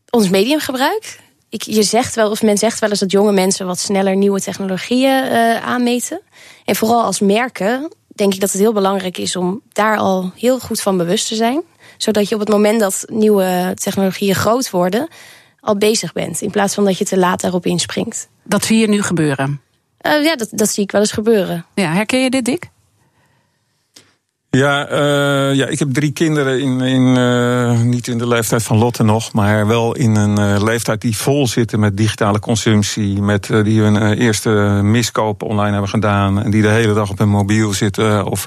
ons 0.10 0.30
mediumgebruik. 0.30 1.20
Ik, 1.50 1.62
je 1.62 1.84
zegt 1.84 2.16
wel, 2.16 2.30
of 2.30 2.42
men 2.42 2.58
zegt 2.58 2.80
wel 2.80 2.90
eens 2.90 3.00
dat 3.00 3.12
jonge 3.12 3.32
mensen 3.32 3.66
wat 3.66 3.80
sneller 3.80 4.16
nieuwe 4.16 4.42
technologieën 4.42 5.26
uh, 5.26 5.64
aanmeten. 5.64 6.22
En 6.66 6.76
vooral 6.76 7.04
als 7.04 7.20
merken 7.20 7.92
denk 8.08 8.34
ik 8.34 8.40
dat 8.40 8.52
het 8.52 8.62
heel 8.62 8.74
belangrijk 8.74 9.18
is 9.18 9.36
om 9.36 9.62
daar 9.74 9.98
al 9.98 10.32
heel 10.36 10.60
goed 10.60 10.82
van 10.82 10.98
bewust 10.98 11.28
te 11.28 11.36
zijn 11.36 11.64
zodat 12.01 12.30
je 12.30 12.36
op 12.36 12.42
het 12.42 12.50
moment 12.50 12.80
dat 12.80 13.06
nieuwe 13.07 13.71
technologieën 13.75 14.36
groot 14.36 14.69
worden, 14.69 15.07
al 15.59 15.77
bezig 15.77 16.13
bent. 16.13 16.42
In 16.42 16.51
plaats 16.51 16.74
van 16.74 16.86
dat 16.86 16.98
je 16.98 17.06
te 17.06 17.18
laat 17.18 17.42
daarop 17.42 17.65
inspringt. 17.65 18.30
Dat 18.44 18.65
zie 18.65 18.80
je 18.80 18.88
nu 18.88 19.01
gebeuren? 19.01 19.62
Uh, 20.01 20.24
ja, 20.24 20.36
dat, 20.36 20.48
dat 20.51 20.69
zie 20.69 20.83
ik 20.83 20.92
wel 20.92 21.02
eens 21.02 21.11
gebeuren. 21.11 21.66
Ja, 21.76 21.94
herken 21.94 22.23
je 22.23 22.30
dit, 22.30 22.45
Dick? 22.45 22.69
Ja, 24.58 24.92
uh, 24.92 25.56
ja, 25.56 25.68
ik 25.68 25.80
heb 25.80 25.94
drie 25.94 26.12
kinderen 26.12 26.60
in, 26.60 26.81
in 26.81 27.16
uh, 27.16 27.81
niet 27.81 28.08
in 28.08 28.18
de 28.18 28.28
leeftijd 28.28 28.64
van 28.64 28.78
Lotte 28.78 29.04
nog, 29.04 29.34
maar 29.34 29.68
wel 29.68 29.96
in 29.96 30.16
een 30.16 30.40
uh, 30.40 30.64
leeftijd 30.64 31.02
die 31.02 31.18
vol 31.18 31.48
zitten 31.48 31.80
met 31.80 31.98
digitale 31.98 32.40
consumptie, 32.40 33.22
met 33.22 33.50
die 33.64 33.81
hun 33.81 34.14
eerste 34.14 34.50
miskoop 34.84 35.44
online 35.44 35.72
hebben 35.72 35.90
gedaan 35.90 36.44
en 36.44 36.52
die 36.52 36.62
de 36.62 36.68
hele 36.68 36.94
dag 36.94 37.10
op 37.10 37.18
hun 37.18 37.30
mobiel 37.30 37.74
zitten. 37.74 38.26
Of, 38.26 38.46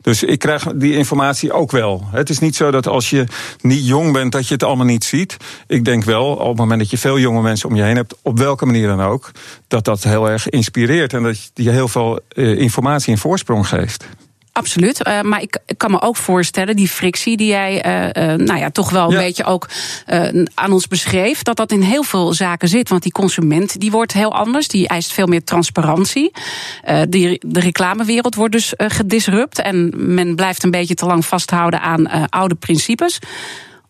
dus 0.00 0.22
ik 0.22 0.38
krijg 0.38 0.64
die 0.74 0.96
informatie 0.96 1.52
ook 1.52 1.70
wel. 1.70 2.04
Het 2.10 2.30
is 2.30 2.38
niet 2.38 2.56
zo 2.56 2.70
dat 2.70 2.86
als 2.86 3.10
je 3.10 3.24
niet 3.60 3.86
jong 3.86 4.12
bent 4.12 4.32
dat 4.32 4.48
je 4.48 4.54
het 4.54 4.62
allemaal 4.62 4.86
niet 4.86 5.04
ziet. 5.04 5.36
Ik 5.66 5.84
denk 5.84 6.04
wel, 6.04 6.26
op 6.26 6.48
het 6.48 6.58
moment 6.58 6.80
dat 6.80 6.90
je 6.90 6.98
veel 6.98 7.18
jonge 7.18 7.42
mensen 7.42 7.68
om 7.68 7.76
je 7.76 7.82
heen 7.82 7.96
hebt, 7.96 8.14
op 8.22 8.38
welke 8.38 8.66
manier 8.66 8.86
dan 8.86 9.00
ook, 9.00 9.30
dat 9.68 9.84
dat 9.84 10.02
heel 10.02 10.30
erg 10.30 10.48
inspireert 10.48 11.12
en 11.12 11.22
dat 11.22 11.50
je 11.54 11.70
heel 11.70 11.88
veel 11.88 12.20
informatie 12.34 13.12
en 13.12 13.18
voorsprong 13.18 13.68
geeft. 13.68 14.06
Absoluut. 14.52 15.06
Uh, 15.06 15.20
maar 15.20 15.42
ik, 15.42 15.58
ik, 15.66 15.78
kan 15.78 15.90
me 15.90 16.00
ook 16.00 16.16
voorstellen, 16.16 16.76
die 16.76 16.88
frictie 16.88 17.36
die 17.36 17.46
jij 17.46 17.86
uh, 17.86 18.32
uh, 18.32 18.38
nou 18.38 18.58
ja, 18.58 18.70
toch 18.70 18.90
wel 18.90 19.04
een 19.04 19.16
ja. 19.16 19.18
beetje 19.18 19.44
ook 19.44 19.68
aan 20.54 20.72
ons 20.72 20.88
beschreef, 20.88 21.42
dat 21.42 21.56
dat 21.56 21.72
in 21.72 21.80
heel 21.80 22.02
veel 22.02 22.32
zaken 22.32 22.68
zit. 22.68 22.88
Want 22.88 23.02
die 23.02 23.12
consument 23.12 23.80
die 23.80 23.90
wordt 23.90 24.12
heel 24.12 24.34
anders, 24.34 24.68
die 24.68 24.88
eist 24.88 25.12
veel 25.12 25.26
meer 25.26 25.44
transparantie. 25.44 26.30
Die, 27.08 27.40
de 27.46 27.60
reclamewereld 27.60 28.34
wordt 28.34 28.52
dus 28.52 28.72
gedisrupt 28.76 29.60
en 29.60 29.92
men 30.14 30.34
blijft 30.34 30.62
een 30.62 30.70
beetje 30.70 30.94
te 30.94 31.06
lang 31.06 31.26
vasthouden 31.26 31.80
aan 31.80 32.28
oude 32.28 32.54
principes. 32.54 33.18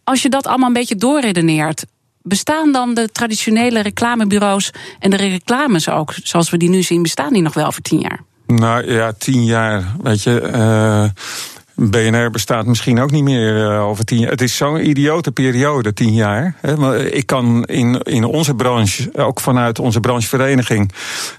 Als 0.04 0.22
je 0.22 0.28
dat 0.28 0.46
allemaal 0.46 0.68
een 0.68 0.74
beetje 0.74 0.96
doorredeneert, 0.96 1.84
bestaan 2.22 2.72
dan 2.72 2.94
de 2.94 3.08
traditionele 3.08 3.80
reclamebureaus 3.80 4.70
en 4.98 5.10
de 5.10 5.16
reclames 5.16 5.88
ook, 5.88 6.14
zoals 6.22 6.50
we 6.50 6.56
die 6.56 6.70
nu 6.70 6.82
zien, 6.82 7.02
bestaan 7.02 7.32
die 7.32 7.42
nog 7.42 7.54
wel 7.54 7.72
voor 7.72 7.82
tien 7.82 8.00
jaar? 8.00 8.20
Nou 8.46 8.92
ja, 8.92 9.12
tien 9.18 9.44
jaar. 9.44 9.82
Weet 10.02 10.22
je, 10.22 10.42
uh, 10.54 11.04
BNR 11.74 12.30
bestaat 12.30 12.66
misschien 12.66 13.00
ook 13.00 13.10
niet 13.10 13.22
meer 13.22 13.72
uh, 13.72 13.86
over 13.86 14.04
tien 14.04 14.18
jaar. 14.18 14.30
Het 14.30 14.40
is 14.40 14.56
zo'n 14.56 14.88
idiote 14.88 15.32
periode, 15.32 15.92
tien 15.92 16.14
jaar. 16.14 16.54
Ik 17.10 17.26
kan 17.26 17.64
in, 17.64 18.00
in 18.02 18.24
onze 18.24 18.54
branche, 18.54 19.10
ook 19.16 19.40
vanuit 19.40 19.78
onze 19.78 20.00
branchevereniging, 20.00 20.92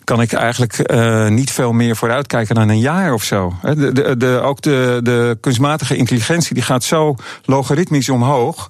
kan 0.03 0.21
ik 0.21 0.33
eigenlijk 0.33 0.91
uh, 0.91 1.27
niet 1.27 1.51
veel 1.51 1.71
meer 1.71 1.95
vooruitkijken 1.95 2.55
dan 2.55 2.69
een 2.69 2.79
jaar 2.79 3.13
of 3.13 3.23
zo. 3.23 3.53
De, 3.61 3.91
de, 3.91 4.17
de, 4.17 4.41
ook 4.43 4.61
de, 4.61 4.99
de 5.03 5.37
kunstmatige 5.41 5.95
intelligentie 5.95 6.53
die 6.53 6.63
gaat 6.63 6.83
zo 6.83 7.15
logaritmisch 7.45 8.09
omhoog, 8.09 8.67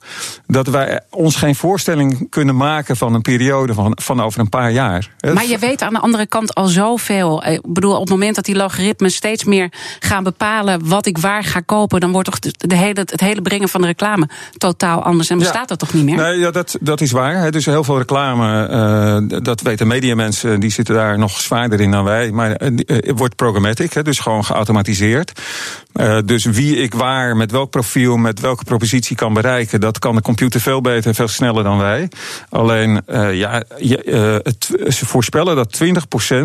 dat 0.48 0.68
wij 0.68 1.00
ons 1.10 1.36
geen 1.36 1.56
voorstelling 1.56 2.30
kunnen 2.30 2.56
maken 2.56 2.98
van 2.98 3.14
een 3.14 3.22
periode 3.22 3.74
van, 3.74 3.98
van 4.02 4.22
over 4.22 4.40
een 4.40 4.50
paar 4.50 4.72
jaar. 4.72 5.10
Maar 5.34 5.48
je 5.48 5.58
weet 5.58 5.82
aan 5.82 5.94
de 5.94 6.00
andere 6.00 6.28
kant 6.28 6.54
al 6.54 6.68
zoveel. 6.68 7.46
Ik 7.46 7.74
bedoel, 7.74 7.94
op 7.94 8.00
het 8.00 8.10
moment 8.10 8.36
dat 8.36 8.46
die 8.46 8.56
logaritmes 8.56 9.16
steeds 9.16 9.44
meer 9.44 9.72
gaan 10.00 10.24
bepalen 10.24 10.88
wat 10.88 11.06
ik 11.06 11.18
waar 11.18 11.44
kopen, 11.62 12.00
dan 12.00 12.12
wordt 12.12 12.30
toch 12.30 12.40
de 12.40 12.76
hele, 12.76 13.00
het 13.00 13.22
hele 13.22 13.42
brengen 13.42 13.70
van 13.70 13.82
de 13.82 13.88
reclame 13.88 14.30
totaal 14.58 15.04
anders. 15.04 15.30
En 15.30 15.38
bestaat 15.38 15.68
dat 15.68 15.80
toch 15.80 15.94
niet 15.94 16.04
meer? 16.04 16.16
Nee, 16.16 16.40
ja, 16.40 16.52
dat, 16.52 16.78
dat 16.80 17.02
is 17.02 17.12
waar. 17.12 17.36
Hè. 17.36 17.52
Dus 17.52 17.66
heel 17.66 17.84
veel 17.84 17.98
reclame, 17.98 18.70
uh, 19.32 19.40
dat 19.42 19.62
weten 19.62 19.88
mediamensen, 19.88 20.60
die 20.60 20.72
zitten 20.72 20.96
daar 20.96 21.18
nog 21.18 21.40
zwaarder 21.40 21.82
in 21.82 21.92
dan 21.92 22.04
wij. 22.04 22.32
Maar 22.32 22.62
uh, 22.62 22.80
het 22.88 23.18
wordt 23.20 23.36
programmatic, 23.36 23.94
hè, 23.94 24.02
dus 24.02 24.20
gewoon 24.20 24.46
geautomatiseerd. 24.46 25.42
Uh, 25.94 26.18
dus 26.26 26.46
wie 26.46 26.76
ik 26.76 26.94
waar, 26.94 27.36
met 27.36 27.52
welk 27.52 27.70
profiel, 27.70 28.18
met 28.18 28.40
welke 28.40 28.64
propositie 28.64 29.16
kan 29.16 29.34
bereiken, 29.34 29.80
dat 29.80 30.00
kan 30.00 30.16
de 30.16 30.22
computer 30.22 30.62
veel 30.62 30.82
beter 30.82 31.08
en 31.08 31.16
veel 31.16 31.28
sneller 31.28 31.64
dan 31.64 31.78
wij. 31.78 32.10
Alleen, 32.50 33.02
ja, 33.32 33.64
je, 33.78 34.42
het, 34.44 34.94
ze 34.96 35.06
voorspellen 35.06 35.56
dat 35.56 35.84
20% 35.84 35.90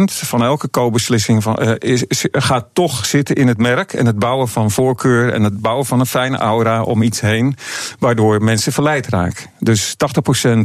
van 0.05 0.43
elke 0.43 0.69
koopbeslissing 0.69 1.43
van, 1.43 1.59
is, 1.79 2.05
gaat 2.33 2.67
toch 2.73 3.07
zitten 3.07 3.35
in 3.35 3.49
het 3.49 3.59
merk 3.59 3.93
en 3.93 4.07
het 4.07 4.19
bouwen 4.19 4.49
van 4.49 4.71
voorkeur 4.99 5.33
en 5.33 5.43
het 5.43 5.61
bouwen 5.61 5.87
van 5.87 6.01
een 6.01 6.07
fijne 6.07 6.37
aura 6.37 6.83
om 6.83 7.03
iets 7.03 7.21
heen, 7.21 7.57
waardoor 7.99 8.43
mensen 8.43 8.73
verleid 8.73 9.07
raken. 9.07 9.47
Dus 9.59 9.95
80% 9.95 9.97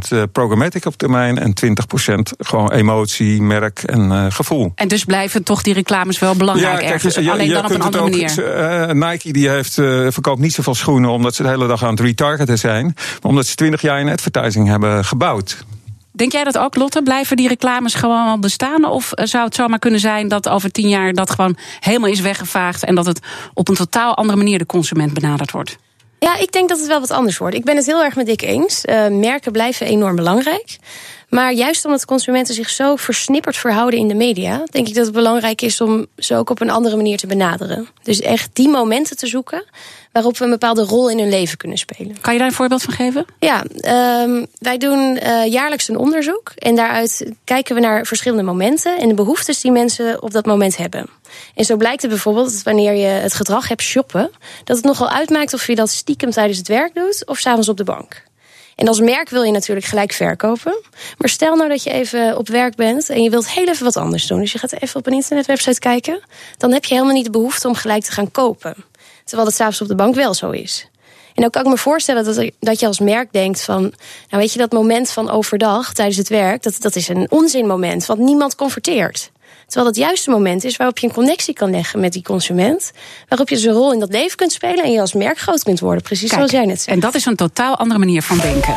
eh, 0.08 0.22
programmatic 0.32 0.86
op 0.86 0.96
termijn 0.96 1.38
en 1.38 1.52
20% 1.66 2.14
gewoon 2.38 2.72
emotie, 2.72 3.42
merk 3.42 3.82
en 3.82 4.00
uh, 4.00 4.26
gevoel. 4.28 4.72
En 4.74 4.88
dus 4.88 5.04
blijven 5.04 5.42
toch 5.42 5.62
die 5.62 5.74
reclames 5.74 6.18
wel 6.18 6.34
belangrijk 6.34 6.82
ja, 6.82 6.88
ergens, 6.88 7.14
ja, 7.14 7.32
alleen 7.32 7.48
dan 7.48 7.64
op 7.64 7.70
een 7.70 7.82
andere 7.82 8.02
manier. 8.02 8.92
Uh, 8.92 9.08
Nike 9.08 9.32
die 9.32 9.48
heeft, 9.48 9.78
uh, 9.78 10.06
verkoopt 10.10 10.40
niet 10.40 10.54
zoveel 10.54 10.74
schoenen 10.74 11.10
omdat 11.10 11.34
ze 11.34 11.42
de 11.42 11.48
hele 11.48 11.66
dag 11.66 11.82
aan 11.82 11.90
het 11.90 12.00
retargeten 12.00 12.58
zijn, 12.58 12.84
maar 12.94 13.30
omdat 13.30 13.46
ze 13.46 13.54
20 13.54 13.80
jaar 13.80 14.00
in 14.00 14.08
advertising 14.08 14.68
hebben 14.68 15.04
gebouwd. 15.04 15.64
Denk 16.16 16.32
jij 16.32 16.44
dat 16.44 16.58
ook, 16.58 16.76
Lotte? 16.76 17.02
Blijven 17.02 17.36
die 17.36 17.48
reclames 17.48 17.94
gewoon 17.94 18.40
bestaan? 18.40 18.84
Of 18.84 19.10
zou 19.14 19.44
het 19.44 19.54
zomaar 19.54 19.78
kunnen 19.78 20.00
zijn 20.00 20.28
dat 20.28 20.48
over 20.48 20.70
tien 20.70 20.88
jaar 20.88 21.12
dat 21.12 21.30
gewoon 21.30 21.56
helemaal 21.80 22.10
is 22.10 22.20
weggevaagd 22.20 22.84
en 22.84 22.94
dat 22.94 23.06
het 23.06 23.20
op 23.54 23.68
een 23.68 23.74
totaal 23.74 24.16
andere 24.16 24.38
manier 24.38 24.58
de 24.58 24.66
consument 24.66 25.14
benaderd 25.14 25.50
wordt? 25.50 25.76
Ja, 26.18 26.36
ik 26.36 26.52
denk 26.52 26.68
dat 26.68 26.78
het 26.78 26.86
wel 26.86 27.00
wat 27.00 27.10
anders 27.10 27.38
wordt. 27.38 27.56
Ik 27.56 27.64
ben 27.64 27.76
het 27.76 27.86
heel 27.86 28.04
erg 28.04 28.16
met 28.16 28.26
Dick 28.26 28.42
eens. 28.42 28.84
Uh, 28.84 29.08
merken 29.08 29.52
blijven 29.52 29.86
enorm 29.86 30.16
belangrijk. 30.16 30.76
Maar 31.34 31.52
juist 31.52 31.84
omdat 31.84 32.04
consumenten 32.04 32.54
zich 32.54 32.70
zo 32.70 32.96
versnipperd 32.96 33.56
verhouden 33.56 33.98
in 33.98 34.08
de 34.08 34.14
media, 34.14 34.62
denk 34.64 34.88
ik 34.88 34.94
dat 34.94 35.04
het 35.04 35.14
belangrijk 35.14 35.62
is 35.62 35.80
om 35.80 36.06
ze 36.16 36.36
ook 36.36 36.50
op 36.50 36.60
een 36.60 36.70
andere 36.70 36.96
manier 36.96 37.16
te 37.16 37.26
benaderen. 37.26 37.88
Dus 38.02 38.20
echt 38.20 38.50
die 38.52 38.68
momenten 38.68 39.16
te 39.16 39.26
zoeken 39.26 39.64
waarop 40.12 40.38
we 40.38 40.44
een 40.44 40.50
bepaalde 40.50 40.82
rol 40.82 41.10
in 41.10 41.18
hun 41.18 41.28
leven 41.28 41.56
kunnen 41.56 41.78
spelen. 41.78 42.20
Kan 42.20 42.32
je 42.32 42.38
daar 42.38 42.48
een 42.48 42.54
voorbeeld 42.54 42.82
van 42.82 42.94
geven? 42.94 43.24
Ja, 43.38 43.64
um, 44.22 44.46
wij 44.58 44.78
doen 44.78 45.18
uh, 45.22 45.46
jaarlijks 45.46 45.88
een 45.88 45.98
onderzoek 45.98 46.52
en 46.56 46.76
daaruit 46.76 47.30
kijken 47.44 47.74
we 47.74 47.80
naar 47.80 48.06
verschillende 48.06 48.42
momenten 48.42 48.98
en 48.98 49.08
de 49.08 49.14
behoeftes 49.14 49.60
die 49.60 49.72
mensen 49.72 50.22
op 50.22 50.32
dat 50.32 50.46
moment 50.46 50.76
hebben. 50.76 51.06
En 51.54 51.64
zo 51.64 51.76
blijkt 51.76 52.02
het 52.02 52.10
bijvoorbeeld 52.10 52.52
dat 52.52 52.62
wanneer 52.62 52.92
je 52.92 53.06
het 53.06 53.34
gedrag 53.34 53.68
hebt 53.68 53.82
shoppen, 53.82 54.30
dat 54.64 54.76
het 54.76 54.86
nogal 54.86 55.08
uitmaakt 55.08 55.54
of 55.54 55.66
je 55.66 55.74
dat 55.74 55.90
stiekem 55.90 56.30
tijdens 56.30 56.58
het 56.58 56.68
werk 56.68 56.94
doet 56.94 57.26
of 57.26 57.38
s'avonds 57.38 57.68
op 57.68 57.76
de 57.76 57.84
bank. 57.84 58.23
En 58.76 58.88
als 58.88 59.00
merk 59.00 59.28
wil 59.28 59.42
je 59.42 59.52
natuurlijk 59.52 59.86
gelijk 59.86 60.12
verkopen. 60.12 60.82
Maar 61.18 61.28
stel 61.28 61.56
nou 61.56 61.68
dat 61.68 61.82
je 61.82 61.90
even 61.90 62.38
op 62.38 62.48
werk 62.48 62.74
bent 62.74 63.08
en 63.08 63.22
je 63.22 63.30
wilt 63.30 63.50
heel 63.50 63.68
even 63.68 63.84
wat 63.84 63.96
anders 63.96 64.26
doen. 64.26 64.40
Dus 64.40 64.52
je 64.52 64.58
gaat 64.58 64.72
even 64.72 64.96
op 64.96 65.06
een 65.06 65.12
internetwebsite 65.12 65.78
kijken. 65.78 66.20
Dan 66.56 66.72
heb 66.72 66.84
je 66.84 66.94
helemaal 66.94 67.14
niet 67.14 67.24
de 67.24 67.30
behoefte 67.30 67.68
om 67.68 67.74
gelijk 67.74 68.04
te 68.04 68.12
gaan 68.12 68.30
kopen. 68.30 68.74
Terwijl 69.24 69.48
het 69.48 69.56
s'avonds 69.56 69.80
op 69.80 69.88
de 69.88 69.94
bank 69.94 70.14
wel 70.14 70.34
zo 70.34 70.50
is. 70.50 70.88
En 71.34 71.42
dan 71.42 71.50
kan 71.50 71.62
ik 71.62 71.68
me 71.68 71.76
voorstellen 71.76 72.24
dat, 72.24 72.50
dat 72.58 72.80
je 72.80 72.86
als 72.86 72.98
merk 72.98 73.32
denkt 73.32 73.62
van... 73.62 73.80
nou 73.80 74.42
weet 74.42 74.52
je, 74.52 74.58
dat 74.58 74.72
moment 74.72 75.10
van 75.10 75.30
overdag 75.30 75.92
tijdens 75.92 76.16
het 76.16 76.28
werk... 76.28 76.62
dat, 76.62 76.76
dat 76.80 76.96
is 76.96 77.08
een 77.08 77.30
onzinmoment, 77.30 78.06
want 78.06 78.20
niemand 78.20 78.54
converteert. 78.54 79.30
Terwijl 79.74 79.94
het 79.94 80.02
juiste 80.04 80.30
moment 80.30 80.64
is 80.64 80.76
waarop 80.76 80.98
je 80.98 81.06
een 81.06 81.12
connectie 81.12 81.54
kan 81.54 81.70
leggen 81.70 82.00
met 82.00 82.12
die 82.12 82.22
consument. 82.22 82.92
Waarop 83.28 83.48
je 83.48 83.56
zijn 83.56 83.74
rol 83.74 83.92
in 83.92 83.98
dat 83.98 84.10
leven 84.10 84.36
kunt 84.36 84.52
spelen 84.52 84.84
en 84.84 84.92
je 84.92 85.00
als 85.00 85.12
merk 85.12 85.38
groot 85.38 85.62
kunt 85.62 85.80
worden. 85.80 86.02
Precies 86.02 86.30
zoals 86.30 86.50
jij 86.50 86.64
net 86.64 86.80
zei. 86.80 86.96
En 86.96 87.02
dat 87.02 87.14
is 87.14 87.26
een 87.26 87.36
totaal 87.36 87.76
andere 87.76 87.98
manier 87.98 88.22
van 88.22 88.38
denken. 88.38 88.74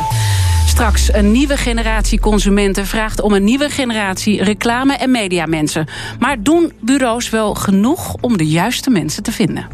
Straks 0.66 1.12
een 1.12 1.32
nieuwe 1.32 1.56
generatie 1.56 2.20
consumenten 2.20 2.86
vraagt 2.86 3.20
om 3.20 3.32
een 3.32 3.44
nieuwe 3.44 3.70
generatie 3.70 4.42
reclame- 4.42 4.94
en 4.96 5.10
mediamensen. 5.10 5.86
Maar 6.18 6.42
doen 6.42 6.72
bureaus 6.80 7.30
wel 7.30 7.54
genoeg 7.54 8.14
om 8.20 8.36
de 8.36 8.46
juiste 8.46 8.90
mensen 8.90 9.22
te 9.22 9.32
vinden? 9.32 9.68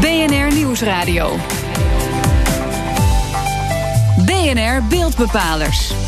BNR 0.00 0.54
Nieuwsradio. 0.54 1.36
BNR 4.26 4.82
Beeldbepalers. 4.88 6.03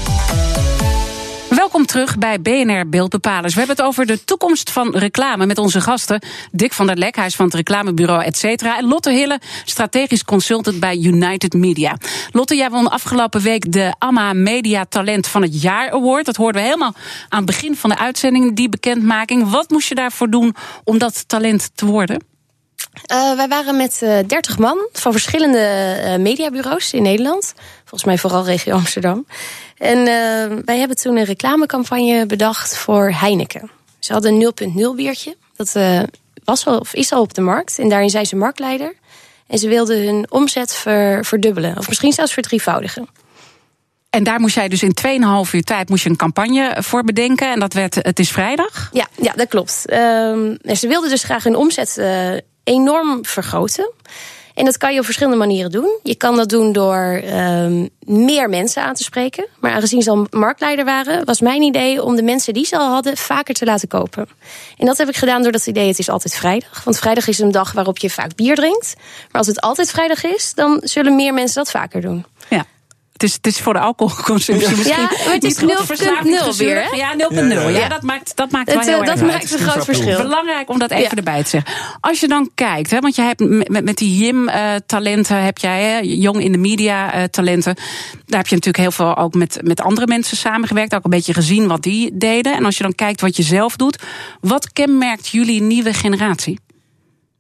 Welkom 1.66 1.86
terug 1.86 2.18
bij 2.18 2.40
BNR 2.40 2.88
Beeldbepalers. 2.88 3.52
We 3.52 3.58
hebben 3.58 3.76
het 3.76 3.86
over 3.86 4.06
de 4.06 4.24
toekomst 4.24 4.70
van 4.70 4.96
reclame 4.96 5.46
met 5.46 5.58
onze 5.58 5.80
gasten. 5.80 6.22
Dick 6.52 6.72
van 6.72 6.86
der 6.86 6.96
Lek, 6.96 7.14
van 7.14 7.44
het 7.44 7.54
reclamebureau 7.54 8.24
et 8.24 8.36
cetera. 8.36 8.78
En 8.78 8.88
Lotte 8.88 9.10
Hille, 9.10 9.40
strategisch 9.64 10.24
consultant 10.24 10.80
bij 10.80 10.96
United 10.96 11.54
Media. 11.54 11.96
Lotte, 12.32 12.56
jij 12.56 12.70
won 12.70 12.90
afgelopen 12.90 13.40
week 13.40 13.72
de 13.72 13.94
AMA 13.98 14.32
Media 14.32 14.84
Talent 14.84 15.26
van 15.26 15.42
het 15.42 15.62
Jaar 15.62 15.90
Award. 15.90 16.24
Dat 16.24 16.36
hoorden 16.36 16.60
we 16.60 16.66
helemaal 16.66 16.94
aan 17.28 17.38
het 17.38 17.46
begin 17.46 17.76
van 17.76 17.90
de 17.90 17.98
uitzending, 17.98 18.56
die 18.56 18.68
bekendmaking. 18.68 19.50
Wat 19.50 19.70
moest 19.70 19.88
je 19.88 19.94
daarvoor 19.94 20.30
doen 20.30 20.54
om 20.84 20.98
dat 20.98 21.28
talent 21.28 21.70
te 21.74 21.86
worden? 21.86 22.24
Uh, 23.12 23.36
wij 23.36 23.48
waren 23.48 23.76
met 23.76 24.00
uh, 24.02 24.18
eh, 24.18 24.26
30 24.26 24.58
man 24.58 24.88
van 24.92 25.12
verschillende 25.12 25.96
uh, 26.04 26.16
mediabureaus 26.16 26.92
in 26.92 27.02
Nederland. 27.02 27.54
Volgens 27.78 28.04
mij 28.04 28.18
vooral 28.18 28.44
regio 28.44 28.74
Amsterdam. 28.74 29.26
En 29.78 30.04
wij 30.64 30.78
hebben 30.78 30.96
toen 30.96 31.16
een 31.16 31.24
reclamecampagne 31.24 32.26
bedacht 32.26 32.76
voor 32.76 33.10
Heineken. 33.10 33.70
Ze 33.98 34.12
hadden 34.12 34.32
een 34.32 34.72
0.0 34.92 34.96
biertje. 34.96 35.36
Dat 35.56 35.76
was 36.44 36.66
al, 36.66 36.78
of 36.78 36.94
is 36.94 37.12
al 37.12 37.20
op 37.20 37.34
de 37.34 37.40
markt. 37.40 37.78
En 37.78 37.88
daarin 37.88 38.10
zijn 38.10 38.26
ze 38.26 38.36
marktleider. 38.36 38.94
En 39.46 39.58
ze 39.58 39.68
wilden 39.68 40.04
hun 40.04 40.26
omzet 40.28 40.74
ver, 40.74 41.24
verdubbelen. 41.24 41.78
Of 41.78 41.88
misschien 41.88 42.12
zelfs 42.12 42.32
verdrievoudigen. 42.32 43.08
En 44.10 44.24
daar 44.24 44.40
moest 44.40 44.54
jij 44.54 44.68
dus 44.68 44.82
in 44.82 44.96
2,5 45.46 45.50
uur 45.52 45.62
tijd 45.62 45.88
moest 45.88 46.02
je 46.02 46.10
een 46.10 46.16
campagne 46.16 46.76
voor 46.78 47.04
bedenken. 47.04 47.52
En 47.52 47.60
dat 47.60 47.72
werd 47.72 47.94
Het 47.94 48.18
is 48.18 48.30
vrijdag? 48.30 48.88
Ja, 48.92 49.06
ja 49.20 49.32
dat 49.32 49.48
klopt. 49.48 49.92
Um, 49.92 50.58
ze 50.74 50.88
wilden 50.88 51.10
dus 51.10 51.22
graag 51.22 51.44
hun 51.44 51.56
omzet 51.56 52.02
enorm 52.64 53.24
vergroten. 53.24 53.92
En 54.56 54.64
dat 54.64 54.76
kan 54.76 54.92
je 54.92 54.98
op 54.98 55.04
verschillende 55.04 55.38
manieren 55.38 55.70
doen. 55.70 55.98
Je 56.02 56.14
kan 56.14 56.36
dat 56.36 56.48
doen 56.48 56.72
door 56.72 57.22
um, 57.34 57.88
meer 57.98 58.48
mensen 58.48 58.82
aan 58.82 58.94
te 58.94 59.02
spreken. 59.02 59.46
Maar 59.60 59.72
aangezien 59.72 60.02
ze 60.02 60.10
al 60.10 60.26
marktleider 60.30 60.84
waren, 60.84 61.24
was 61.24 61.40
mijn 61.40 61.62
idee 61.62 62.02
om 62.02 62.16
de 62.16 62.22
mensen 62.22 62.54
die 62.54 62.64
ze 62.64 62.76
al 62.76 62.90
hadden 62.90 63.16
vaker 63.16 63.54
te 63.54 63.64
laten 63.64 63.88
kopen. 63.88 64.28
En 64.76 64.86
dat 64.86 64.98
heb 64.98 65.08
ik 65.08 65.16
gedaan 65.16 65.42
door 65.42 65.52
dat 65.52 65.66
idee: 65.66 65.88
het 65.88 65.98
is 65.98 66.08
altijd 66.08 66.34
vrijdag. 66.34 66.84
Want 66.84 66.98
vrijdag 66.98 67.28
is 67.28 67.38
een 67.38 67.50
dag 67.50 67.72
waarop 67.72 67.98
je 67.98 68.10
vaak 68.10 68.34
bier 68.34 68.54
drinkt. 68.54 68.94
Maar 68.96 69.38
als 69.40 69.46
het 69.46 69.60
altijd 69.60 69.90
vrijdag 69.90 70.24
is, 70.24 70.54
dan 70.54 70.80
zullen 70.82 71.16
meer 71.16 71.34
mensen 71.34 71.54
dat 71.64 71.70
vaker 71.70 72.00
doen. 72.00 72.26
Ja. 72.48 72.64
Het 73.16 73.24
is, 73.24 73.32
het 73.34 73.46
is 73.46 73.60
voor 73.60 73.72
de 73.72 73.78
alcoholconsumptie 73.78 74.76
misschien 74.76 75.02
ja, 75.02 75.10
maar 75.24 75.34
het 75.34 75.44
is 75.44 75.56
0,0 75.56 76.56
weer. 76.56 76.96
Ja, 76.96 77.14
0,0. 77.30 77.34
Ja, 77.34 77.68
ja, 77.68 77.88
dat 77.88 78.02
maakt, 78.02 78.36
dat 78.36 78.50
maakt 78.50 78.72
het, 78.72 78.84
wel 78.84 78.94
heel 78.94 79.04
Dat 79.04 79.26
maakt 79.26 79.52
een 79.52 79.58
groot 79.58 79.84
verschil. 79.84 80.22
Belangrijk 80.22 80.70
om 80.70 80.78
dat 80.78 80.90
even 80.90 81.16
erbij 81.16 81.42
te 81.42 81.48
zeggen. 81.48 81.72
Als 82.00 82.20
je 82.20 82.28
dan 82.28 82.50
kijkt, 82.54 82.90
hè, 82.90 82.98
want 82.98 83.16
je 83.16 83.22
hebt 83.22 83.68
met, 83.68 83.84
met 83.84 83.96
die 83.96 84.24
JIM-talenten, 84.24 85.42
heb 85.42 85.58
jij, 85.58 85.82
hè, 85.82 85.98
jong 85.98 86.40
in 86.40 86.52
de 86.52 86.58
media-talenten, 86.58 87.74
daar 88.26 88.38
heb 88.38 88.46
je 88.46 88.54
natuurlijk 88.54 88.76
heel 88.76 88.90
veel 88.90 89.16
ook 89.16 89.34
met, 89.34 89.58
met 89.62 89.80
andere 89.80 90.06
mensen 90.06 90.36
samengewerkt. 90.36 90.94
Ook 90.94 91.04
een 91.04 91.10
beetje 91.10 91.34
gezien 91.34 91.66
wat 91.66 91.82
die 91.82 92.16
deden. 92.16 92.56
En 92.56 92.64
als 92.64 92.76
je 92.76 92.82
dan 92.82 92.94
kijkt 92.94 93.20
wat 93.20 93.36
je 93.36 93.42
zelf 93.42 93.76
doet, 93.76 94.02
wat 94.40 94.72
kenmerkt 94.72 95.28
jullie 95.28 95.62
nieuwe 95.62 95.94
generatie 95.94 96.58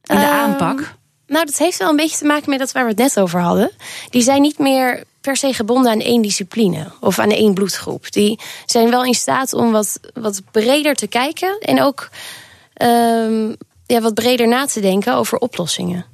in 0.02 0.16
de 0.16 0.22
uh, 0.22 0.30
aanpak? 0.30 0.94
Nou, 1.26 1.44
dat 1.44 1.56
heeft 1.56 1.78
wel 1.78 1.88
een 1.88 1.96
beetje 1.96 2.16
te 2.16 2.24
maken 2.24 2.50
met 2.50 2.58
dat 2.58 2.72
waar 2.72 2.82
we 2.82 2.90
het 2.90 2.98
net 2.98 3.20
over 3.20 3.40
hadden. 3.40 3.70
Die 4.10 4.22
zijn 4.22 4.42
niet 4.42 4.58
meer 4.58 5.04
per 5.20 5.36
se 5.36 5.52
gebonden 5.52 5.90
aan 5.90 6.00
één 6.00 6.22
discipline 6.22 6.92
of 7.00 7.18
aan 7.18 7.30
één 7.30 7.54
bloedgroep. 7.54 8.12
Die 8.12 8.40
zijn 8.66 8.90
wel 8.90 9.04
in 9.04 9.14
staat 9.14 9.52
om 9.52 9.72
wat, 9.72 10.00
wat 10.14 10.42
breder 10.50 10.94
te 10.94 11.06
kijken 11.06 11.58
en 11.60 11.82
ook 11.82 12.08
um, 12.82 13.56
ja, 13.86 14.00
wat 14.00 14.14
breder 14.14 14.48
na 14.48 14.66
te 14.66 14.80
denken 14.80 15.14
over 15.14 15.38
oplossingen. 15.38 16.06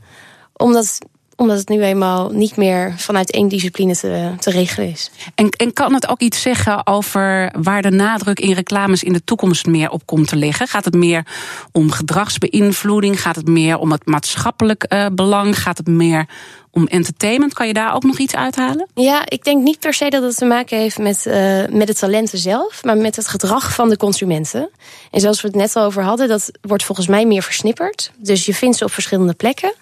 Omdat 0.57 0.99
Omdat 1.37 1.59
het 1.59 1.69
nu 1.69 1.83
eenmaal 1.83 2.31
niet 2.31 2.57
meer 2.57 2.95
vanuit 2.97 3.31
één 3.31 3.49
discipline 3.49 3.97
te, 3.97 4.33
te 4.39 4.51
regelen 4.51 4.91
is. 4.91 5.11
En, 5.35 5.49
en 5.49 5.73
kan 5.73 5.95
het 5.95 6.09
ook 6.09 6.21
iets 6.21 6.43
zeggen 6.43 6.87
over 6.87 7.53
waar 7.63 7.83
de 7.83 7.91
nadruk 7.91 8.41
in 8.41 8.53
reclames 8.53 9.03
in 9.03 9.13
de 9.13 9.25
toekomst 9.25 9.67
meer 9.67 9.91
op 9.91 10.07
komt 10.07 10.29
te 10.29 10.37
liggen? 10.37 10.69
Gaat 10.69 10.85
het 10.85 10.95
meer 10.95 11.27
om 11.73 11.91
gedragsbeïnvloeding? 11.91 13.21
Gaat 13.21 13.37
het 13.37 13.49
meer 13.49 13.79
om 13.79 13.93
het 13.93 14.07
maatschappelijk 14.07 14.87
uh, 14.89 15.07
belang? 15.13 15.59
Gaat 15.59 15.79
het 15.79 15.87
meer 15.87 16.27
om 16.71 16.87
entertainment? 16.87 17.55
Kan 17.55 17.67
je 17.67 17.73
daar 17.73 17.95
ook 17.95 18.03
nog 18.03 18.19
iets 18.19 18.35
uithalen? 18.35 18.89
Ja, 18.95 19.23
ik 19.29 19.45
denk 19.45 19.63
niet 19.63 19.79
per 19.79 19.95
se 19.95 20.09
dat 20.09 20.23
het 20.23 20.37
te 20.37 20.45
maken 20.45 20.79
heeft 20.79 20.99
met, 20.99 21.25
uh, 21.27 21.35
met 21.69 21.87
de 21.87 21.95
talenten 21.95 22.39
zelf, 22.39 22.85
maar 22.85 22.97
met 22.97 23.17
het 23.17 23.29
gedrag 23.29 23.75
van 23.75 23.89
de 23.89 23.97
consumenten. 23.97 24.71
En 25.11 25.21
zoals 25.21 25.41
we 25.41 25.49
het 25.49 25.57
net 25.57 25.77
al 25.77 25.85
over 25.85 26.03
hadden, 26.03 26.29
dat 26.29 26.51
wordt 26.61 26.85
volgens 26.85 27.07
mij 27.07 27.27
meer 27.27 27.43
versnipperd. 27.43 28.13
Dus 28.17 28.47
je 28.47 28.55
vindt 28.55 28.77
ze 28.77 28.85
op 28.85 28.93
verschillende 28.93 29.35
plekken. 29.35 29.75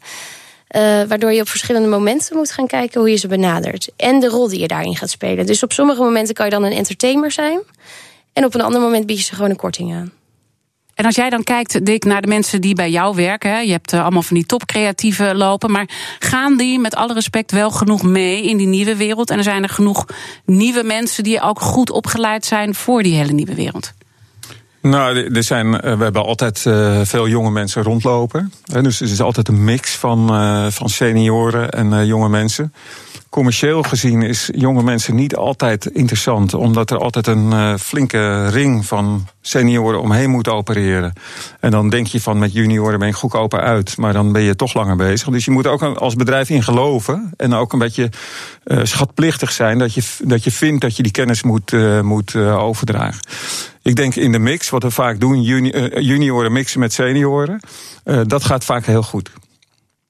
Uh, 0.76 1.02
waardoor 1.08 1.32
je 1.32 1.40
op 1.40 1.48
verschillende 1.48 1.88
momenten 1.88 2.36
moet 2.36 2.52
gaan 2.52 2.66
kijken 2.66 3.00
hoe 3.00 3.10
je 3.10 3.16
ze 3.16 3.28
benadert. 3.28 3.90
En 3.96 4.20
de 4.20 4.28
rol 4.28 4.48
die 4.48 4.60
je 4.60 4.68
daarin 4.68 4.96
gaat 4.96 5.10
spelen. 5.10 5.46
Dus 5.46 5.62
op 5.62 5.72
sommige 5.72 6.02
momenten 6.02 6.34
kan 6.34 6.44
je 6.44 6.52
dan 6.52 6.64
een 6.64 6.72
entertainer 6.72 7.30
zijn. 7.30 7.60
En 8.32 8.44
op 8.44 8.54
een 8.54 8.60
ander 8.60 8.80
moment 8.80 9.06
bied 9.06 9.18
je 9.18 9.24
ze 9.24 9.34
gewoon 9.34 9.50
een 9.50 9.56
korting 9.56 9.94
aan. 9.94 10.12
En 10.94 11.06
als 11.06 11.14
jij 11.14 11.30
dan 11.30 11.44
kijkt, 11.44 11.86
Dick, 11.86 12.04
naar 12.04 12.22
de 12.22 12.26
mensen 12.26 12.60
die 12.60 12.74
bij 12.74 12.90
jou 12.90 13.16
werken. 13.16 13.66
Je 13.66 13.72
hebt 13.72 13.92
uh, 13.92 14.00
allemaal 14.02 14.22
van 14.22 14.36
die 14.36 14.46
topcreatieven 14.46 15.36
lopen. 15.36 15.70
Maar 15.70 15.88
gaan 16.18 16.56
die 16.56 16.78
met 16.78 16.94
alle 16.94 17.14
respect 17.14 17.52
wel 17.52 17.70
genoeg 17.70 18.02
mee 18.02 18.42
in 18.42 18.56
die 18.56 18.66
nieuwe 18.66 18.96
wereld? 18.96 19.30
En 19.30 19.36
er 19.36 19.42
zijn 19.42 19.62
er 19.62 19.68
genoeg 19.68 20.06
nieuwe 20.44 20.82
mensen 20.82 21.24
die 21.24 21.40
ook 21.40 21.60
goed 21.60 21.90
opgeleid 21.90 22.44
zijn 22.44 22.74
voor 22.74 23.02
die 23.02 23.14
hele 23.14 23.32
nieuwe 23.32 23.54
wereld? 23.54 23.92
Nou, 24.82 25.34
er 25.34 25.42
zijn, 25.42 25.70
we 25.70 26.02
hebben 26.02 26.24
altijd 26.24 26.64
uh, 26.66 27.00
veel 27.02 27.28
jonge 27.28 27.50
mensen 27.50 27.82
rondlopen. 27.82 28.52
Dus 28.82 28.98
het 28.98 29.10
is 29.10 29.20
altijd 29.20 29.48
een 29.48 29.64
mix 29.64 29.96
van, 29.96 30.34
uh, 30.34 30.66
van 30.70 30.88
senioren 30.88 31.70
en 31.70 32.06
jonge 32.06 32.28
mensen. 32.28 32.72
Commercieel 33.28 33.82
gezien 33.82 34.22
is 34.22 34.48
jonge 34.52 34.82
mensen 34.82 35.14
niet 35.14 35.36
altijd 35.36 35.86
interessant, 35.86 36.54
omdat 36.54 36.90
er 36.90 36.98
altijd 36.98 37.26
een 37.26 37.78
flinke 37.78 38.48
ring 38.48 38.86
van 38.86 39.26
senioren 39.40 40.00
omheen 40.00 40.30
moet 40.30 40.48
opereren. 40.48 41.12
En 41.60 41.70
dan 41.70 41.90
denk 41.90 42.06
je 42.06 42.20
van 42.20 42.38
met 42.38 42.52
junioren 42.52 42.98
ben 42.98 43.08
ik 43.08 43.14
goedkoper 43.14 43.60
uit, 43.60 43.96
maar 43.96 44.12
dan 44.12 44.32
ben 44.32 44.42
je 44.42 44.56
toch 44.56 44.74
langer 44.74 44.96
bezig. 44.96 45.28
Dus 45.28 45.44
je 45.44 45.50
moet 45.50 45.66
ook 45.66 45.82
als 45.82 46.14
bedrijf 46.14 46.50
in 46.50 46.62
geloven 46.62 47.32
en 47.36 47.54
ook 47.54 47.72
een 47.72 47.78
beetje 47.78 48.10
schatplichtig 48.82 49.52
zijn 49.52 49.78
dat 49.78 49.94
je, 49.94 50.02
dat 50.22 50.44
je 50.44 50.50
vindt 50.50 50.80
dat 50.80 50.96
je 50.96 51.02
die 51.02 51.12
kennis 51.12 51.42
moet, 51.42 51.72
moet 52.02 52.36
overdragen. 52.36 53.20
Ik 53.90 53.96
denk 53.96 54.14
in 54.14 54.32
de 54.32 54.38
mix, 54.38 54.70
wat 54.70 54.82
we 54.82 54.90
vaak 54.90 55.20
doen, 55.20 55.42
juni 55.42 55.70
junioren 56.00 56.52
mixen 56.52 56.80
met 56.80 56.92
senioren, 56.92 57.60
uh, 58.04 58.20
dat 58.26 58.44
gaat 58.44 58.64
vaak 58.64 58.84
heel 58.84 59.02
goed. 59.02 59.30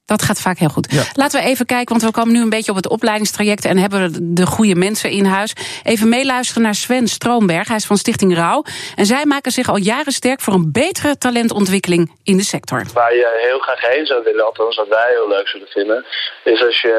Dat 0.04 0.22
gaat 0.22 0.40
vaak 0.40 0.58
heel 0.58 0.68
goed. 0.68 0.92
Ja. 0.92 1.02
Laten 1.14 1.40
we 1.40 1.46
even 1.46 1.66
kijken, 1.66 1.88
want 1.88 2.02
we 2.02 2.10
komen 2.18 2.32
nu 2.32 2.40
een 2.40 2.56
beetje 2.56 2.70
op 2.70 2.76
het 2.76 2.88
opleidingstraject 2.88 3.64
en 3.64 3.76
hebben 3.78 4.34
de 4.34 4.46
goede 4.46 4.74
mensen 4.74 5.10
in 5.10 5.24
huis. 5.24 5.52
Even 5.82 6.08
meeluisteren 6.08 6.62
naar 6.62 6.74
Sven 6.74 7.08
Stroomberg. 7.08 7.68
Hij 7.68 7.76
is 7.76 7.86
van 7.86 7.96
Stichting 7.96 8.34
Rauw. 8.34 8.64
En 8.96 9.06
zij 9.06 9.24
maken 9.24 9.52
zich 9.52 9.68
al 9.68 9.76
jaren 9.76 10.12
sterk 10.12 10.40
voor 10.40 10.54
een 10.54 10.72
betere 10.72 11.18
talentontwikkeling 11.18 12.12
in 12.22 12.36
de 12.36 12.44
sector. 12.44 12.84
Waar 12.94 13.14
je 13.14 13.40
heel 13.48 13.58
graag 13.58 13.80
heen 13.94 14.06
zou 14.06 14.24
willen, 14.24 14.44
althans 14.44 14.76
wat 14.76 14.88
wij 14.88 15.08
heel 15.10 15.28
leuk 15.28 15.48
zullen 15.48 15.68
vinden, 15.68 16.04
is 16.44 16.64
als 16.64 16.80
je 16.80 16.96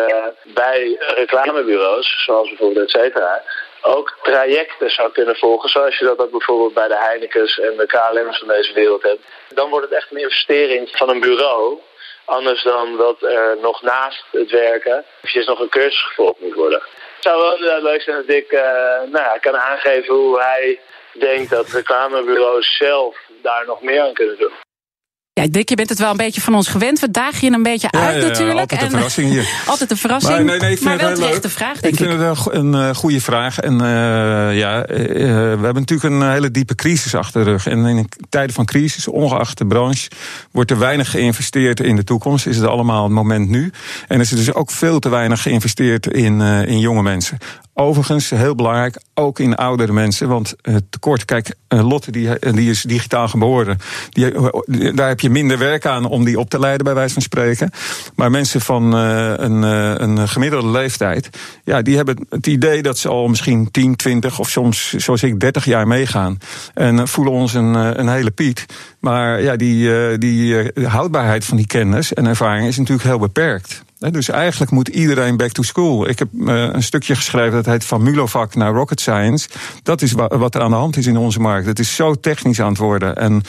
bij 0.53 0.97
reclamebureaus, 1.15 2.23
zoals 2.25 2.49
bijvoorbeeld 2.49 2.85
et 2.85 2.89
cetera, 2.89 3.41
ook 3.81 4.17
trajecten 4.21 4.89
zou 4.89 5.11
kunnen 5.11 5.35
volgen, 5.35 5.69
zoals 5.69 5.97
je 5.97 6.05
dat 6.05 6.19
ook 6.19 6.31
bijvoorbeeld 6.31 6.73
bij 6.73 6.87
de 6.87 6.97
Heinekens 6.97 7.59
en 7.59 7.77
de 7.77 7.85
KLM's 7.85 8.37
van 8.37 8.47
deze 8.47 8.73
wereld 8.73 9.03
hebt. 9.03 9.21
Dan 9.49 9.69
wordt 9.69 9.85
het 9.85 9.95
echt 9.95 10.11
een 10.11 10.21
investering 10.21 10.89
van 10.91 11.09
een 11.09 11.19
bureau. 11.19 11.79
Anders 12.25 12.63
dan 12.63 12.97
dat 12.97 13.23
er 13.23 13.57
nog 13.61 13.81
naast 13.81 14.25
het 14.31 14.51
werken 14.51 15.05
eventjes 15.17 15.45
nog 15.45 15.59
een 15.59 15.69
cursus 15.69 16.01
gevolgd 16.01 16.39
moet 16.39 16.53
worden. 16.53 16.81
Het 17.15 17.23
zou 17.23 17.59
wel 17.59 17.81
leuk 17.81 18.01
zijn 18.01 18.15
dat 18.15 18.35
ik 18.35 18.51
uh, 18.51 18.61
nou 19.11 19.11
ja, 19.11 19.37
kan 19.41 19.57
aangeven 19.57 20.13
hoe 20.13 20.39
hij 20.39 20.79
denkt 21.13 21.49
dat 21.49 21.69
reclamebureaus 21.69 22.77
zelf 22.77 23.17
daar 23.41 23.65
nog 23.65 23.81
meer 23.81 24.01
aan 24.01 24.13
kunnen 24.13 24.37
doen. 24.37 24.51
Ja, 25.33 25.47
Dick, 25.47 25.69
je 25.69 25.75
bent 25.75 25.89
het 25.89 25.99
wel 25.99 26.11
een 26.11 26.17
beetje 26.17 26.41
van 26.41 26.55
ons 26.55 26.67
gewend. 26.67 26.99
We 26.99 27.11
dagen 27.11 27.47
je 27.47 27.53
een 27.53 27.63
beetje 27.63 27.87
ja, 27.91 27.99
uit 27.99 28.21
ja, 28.21 28.27
natuurlijk. 28.27 28.59
Altijd 28.59 28.81
een 28.81 28.89
verrassing 28.89 29.29
hier. 29.29 29.47
altijd 29.65 29.91
een 29.91 29.97
verrassing, 29.97 30.33
maar, 30.33 30.43
nee, 30.43 30.59
nee, 30.59 30.77
maar 30.81 30.97
wel 30.97 31.15
terechte 31.15 31.49
vraag, 31.49 31.79
denk 31.79 31.93
ik. 31.93 31.99
Ik 31.99 32.07
vind 32.07 32.21
het 32.21 32.53
een, 32.53 32.73
een 32.73 32.95
goede 32.95 33.21
vraag. 33.21 33.59
En 33.59 33.73
uh, 33.73 33.87
ja, 34.57 34.89
uh, 34.89 34.97
we 34.97 35.63
hebben 35.63 35.73
natuurlijk 35.73 36.13
een 36.13 36.31
hele 36.31 36.51
diepe 36.51 36.75
crisis 36.75 37.15
achter 37.15 37.43
de 37.43 37.49
rug. 37.49 37.67
En 37.67 37.85
in 37.85 38.09
tijden 38.29 38.55
van 38.55 38.65
crisis, 38.65 39.07
ongeacht 39.07 39.57
de 39.57 39.65
branche, 39.65 40.09
wordt 40.51 40.71
er 40.71 40.79
weinig 40.79 41.11
geïnvesteerd 41.11 41.79
in 41.79 41.95
de 41.95 42.03
toekomst. 42.03 42.45
Is 42.45 42.57
het 42.57 42.65
allemaal 42.65 43.03
het 43.03 43.13
moment 43.13 43.49
nu. 43.49 43.71
En 44.07 44.19
is 44.19 44.31
er 44.31 44.37
dus 44.37 44.53
ook 44.53 44.71
veel 44.71 44.99
te 44.99 45.09
weinig 45.09 45.41
geïnvesteerd 45.41 46.07
in, 46.07 46.39
uh, 46.39 46.65
in 46.65 46.79
jonge 46.79 47.01
mensen. 47.01 47.37
Overigens, 47.73 48.29
heel 48.29 48.55
belangrijk, 48.55 49.01
ook 49.13 49.39
in 49.39 49.55
oudere 49.55 49.93
mensen. 49.93 50.27
Want 50.27 50.55
het 50.61 50.83
tekort, 50.89 51.25
kijk, 51.25 51.55
Lotte 51.79 52.11
die, 52.11 52.29
die 52.39 52.69
is 52.69 52.81
digitaal 52.81 53.27
geboren. 53.27 53.77
Die, 54.09 54.31
daar 54.93 55.07
heb 55.07 55.19
je 55.19 55.29
minder 55.29 55.57
werk 55.57 55.85
aan 55.85 56.05
om 56.05 56.25
die 56.25 56.39
op 56.39 56.49
te 56.49 56.59
leiden, 56.59 56.83
bij 56.83 56.93
wijze 56.93 57.13
van 57.13 57.21
spreken. 57.21 57.71
Maar 58.15 58.31
mensen 58.31 58.61
van 58.61 58.93
een, 58.93 59.61
een 60.03 60.27
gemiddelde 60.27 60.69
leeftijd, 60.69 61.29
ja, 61.63 61.81
die 61.81 61.95
hebben 61.95 62.25
het 62.29 62.47
idee 62.47 62.81
dat 62.81 62.97
ze 62.97 63.09
al 63.09 63.27
misschien 63.27 63.71
10, 63.71 63.95
20 63.95 64.39
of 64.39 64.49
soms, 64.49 64.93
zoals 64.93 65.23
ik, 65.23 65.39
30 65.39 65.65
jaar 65.65 65.87
meegaan. 65.87 66.37
En 66.73 67.07
voelen 67.07 67.33
ons 67.33 67.53
een, 67.53 67.73
een 67.99 68.09
hele 68.09 68.31
Piet. 68.31 68.65
Maar 68.99 69.41
ja, 69.41 69.55
die, 69.55 70.17
die 70.17 70.71
houdbaarheid 70.83 71.45
van 71.45 71.57
die 71.57 71.67
kennis 71.67 72.13
en 72.13 72.25
ervaring 72.25 72.67
is 72.67 72.77
natuurlijk 72.77 73.07
heel 73.07 73.19
beperkt. 73.19 73.83
Dus 74.09 74.29
eigenlijk 74.29 74.71
moet 74.71 74.87
iedereen 74.87 75.37
back 75.37 75.51
to 75.51 75.63
school. 75.63 76.09
Ik 76.09 76.19
heb 76.19 76.27
een 76.45 76.83
stukje 76.83 77.15
geschreven 77.15 77.51
dat 77.51 77.65
heet 77.65 77.85
van 77.85 78.03
Mulovac 78.03 78.55
naar 78.55 78.73
Rocket 78.73 78.99
Science. 78.99 79.49
Dat 79.83 80.01
is 80.01 80.11
wat 80.11 80.55
er 80.55 80.61
aan 80.61 80.69
de 80.69 80.75
hand 80.75 80.97
is 80.97 81.05
in 81.05 81.17
onze 81.17 81.39
markt. 81.39 81.65
Het 81.65 81.79
is 81.79 81.95
zo 81.95 82.15
technisch 82.15 82.61
aan 82.61 82.69
het 82.69 82.77
worden. 82.77 83.15
En 83.15 83.43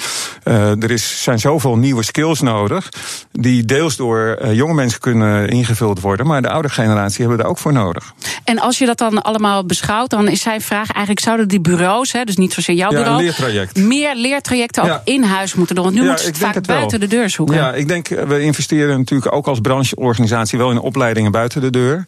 uh, 0.44 0.82
er 0.82 0.90
is, 0.90 1.22
zijn 1.22 1.38
zoveel 1.38 1.76
nieuwe 1.76 2.02
skills 2.02 2.40
nodig. 2.40 2.88
Die 3.32 3.64
deels 3.64 3.96
door 3.96 4.38
uh, 4.42 4.54
jonge 4.54 4.74
mensen 4.74 5.00
kunnen 5.00 5.48
ingevuld 5.48 6.00
worden. 6.00 6.26
Maar 6.26 6.42
de 6.42 6.50
oude 6.50 6.68
generatie 6.68 7.18
hebben 7.18 7.36
we 7.36 7.42
daar 7.42 7.52
ook 7.52 7.58
voor 7.58 7.72
nodig. 7.72 8.14
En 8.44 8.58
als 8.58 8.78
je 8.78 8.86
dat 8.86 8.98
dan 8.98 9.22
allemaal 9.22 9.66
beschouwt, 9.66 10.10
dan 10.10 10.28
is 10.28 10.40
zijn 10.40 10.60
vraag 10.60 10.90
eigenlijk: 10.90 11.20
zouden 11.20 11.48
die 11.48 11.60
bureaus, 11.60 12.12
hè, 12.12 12.24
dus 12.24 12.36
niet 12.36 12.52
zozeer 12.52 12.74
jouw 12.74 12.90
ja, 12.90 12.96
bureau, 12.96 13.22
leertraject. 13.22 13.76
meer 13.76 14.16
leertrajecten 14.16 14.82
ook 14.82 15.00
in 15.04 15.22
huis 15.22 15.54
moeten 15.54 15.74
doen? 15.74 15.84
Want 15.84 15.96
nu 15.96 16.02
ja, 16.02 16.10
moet 16.10 16.24
het 16.24 16.38
vaak 16.38 16.66
buiten 16.66 17.00
de 17.00 17.06
deur 17.06 17.30
zoeken. 17.30 17.56
Ja, 17.56 17.72
ik 17.72 17.88
denk, 17.88 18.08
we 18.08 18.40
investeren 18.40 18.98
natuurlijk 18.98 19.34
ook 19.34 19.46
als 19.46 19.60
brancheorganisatie 19.60 20.40
wel 20.50 20.70
in 20.70 20.78
opleidingen 20.78 21.32
buiten 21.32 21.60
de 21.60 21.70
deur. 21.70 22.04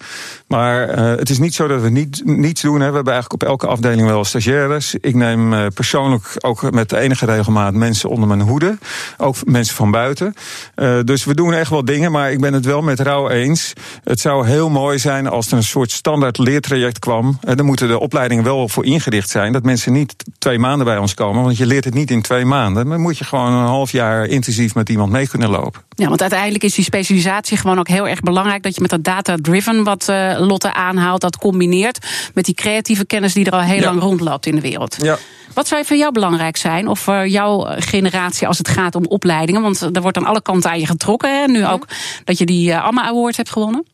Maar 0.47 0.99
uh, 0.99 1.18
het 1.18 1.31
is 1.31 1.38
niet 1.38 1.55
zo 1.55 1.66
dat 1.66 1.81
we 1.81 1.88
niet, 1.88 2.23
niets 2.25 2.62
doen. 2.62 2.81
Hè. 2.81 2.88
We 2.88 2.94
hebben 2.94 3.12
eigenlijk 3.12 3.42
op 3.42 3.49
elke 3.49 3.66
afdeling 3.66 4.09
wel 4.09 4.25
stagiaires. 4.25 4.94
Ik 5.01 5.14
neem 5.14 5.53
uh, 5.53 5.66
persoonlijk 5.75 6.37
ook 6.40 6.70
met 6.70 6.92
enige 6.92 7.27
regelmaat 7.27 7.75
mensen 7.75 8.09
onder 8.09 8.29
mijn 8.29 8.40
hoede. 8.40 8.79
Ook 9.18 9.37
mensen 9.44 9.75
van 9.75 9.90
buiten. 9.90 10.35
Uh, 10.77 10.99
dus 11.05 11.25
we 11.25 11.35
doen 11.35 11.53
echt 11.53 11.70
wel 11.70 11.85
dingen. 11.85 12.12
Maar 12.12 12.33
ik 12.33 12.40
ben 12.40 12.53
het 12.53 12.64
wel 12.64 12.83
met 12.83 13.01
Rauw 13.01 13.29
eens. 13.29 13.73
Het 14.05 14.20
zou 14.20 14.47
heel 14.47 14.70
mooi 14.70 14.99
zijn 14.99 15.27
als 15.27 15.47
er 15.47 15.57
een 15.57 15.62
soort 15.62 15.90
standaard 15.90 16.38
leertraject 16.38 16.99
kwam. 16.99 17.38
Dan 17.40 17.66
moeten 17.66 17.88
de 17.88 17.99
opleidingen 17.99 18.44
wel 18.44 18.68
voor 18.68 18.85
ingericht 18.85 19.31
zijn. 19.31 19.53
Dat 19.53 19.62
mensen 19.62 19.92
niet 19.92 20.14
twee 20.38 20.59
maanden 20.59 20.87
bij 20.87 20.99
ons 20.99 21.14
komen. 21.14 21.42
Want 21.42 21.57
je 21.57 21.66
leert 21.66 21.85
het 21.85 21.94
niet 21.94 22.11
in 22.11 22.23
twee 22.23 22.44
maanden. 22.44 22.88
Dan 22.88 23.01
moet 23.01 23.18
je 23.18 23.25
gewoon 23.25 23.53
een 23.53 23.66
half 23.66 23.92
jaar 23.92 24.27
intensief 24.27 24.75
met 24.75 24.88
iemand 24.88 25.12
mee 25.12 25.29
kunnen 25.29 25.51
lopen. 25.51 25.83
Ja, 25.88 26.09
want 26.09 26.20
uiteindelijk 26.20 26.64
is 26.64 26.75
die 26.75 26.85
specialisatie 26.85 27.57
gewoon 27.57 27.79
ook 27.79 27.88
heel 27.88 28.09
erg 28.09 28.20
belangrijk. 28.25 28.63
Dat 28.63 28.75
je 28.75 28.81
met 28.81 28.91
dat 28.91 29.05
data-driven 29.05 29.85
wat 29.85 30.09
uh, 30.11 30.35
Lotte 30.39 30.73
aanhaalt, 30.73 31.21
dat 31.21 31.37
combineert 31.37 31.99
met 32.35 32.45
die 32.45 32.55
creatieve 32.55 33.05
kennis 33.05 33.33
die 33.33 33.47
er 33.47 33.53
al 33.53 33.61
heel 33.61 33.81
ja. 33.81 33.85
lang 33.85 34.01
rondloopt 34.01 34.47
in 34.47 34.55
de 34.55 34.61
wereld. 34.61 34.97
Ja. 34.99 35.19
Wat 35.55 35.69
zou 35.69 35.85
voor 35.85 35.97
jou 35.97 36.13
belangrijk 36.13 36.57
zijn, 36.57 36.89
of 36.89 36.99
voor 37.01 37.29
jouw 37.29 37.67
generatie 37.79 38.47
als 38.47 38.59
het 38.59 38.69
gaat 38.69 38.95
om 38.95 39.07
opleidingen? 39.07 39.63
Want 39.63 39.81
er 39.81 40.03
wordt 40.03 40.17
aan 40.17 40.25
alle 40.25 40.43
kanten 40.43 40.71
aan 40.71 40.81
je 40.81 40.87
getrokken. 40.87 41.41
Hè? 41.41 41.47
Nu 41.47 41.59
ja. 41.59 41.73
ook 41.73 41.87
dat 42.25 42.39
je 42.39 42.47
die 42.47 42.71
uh, 42.71 42.85
AMA 42.85 43.03
Award 43.03 43.37
hebt 43.37 43.51
gewonnen. 43.51 43.87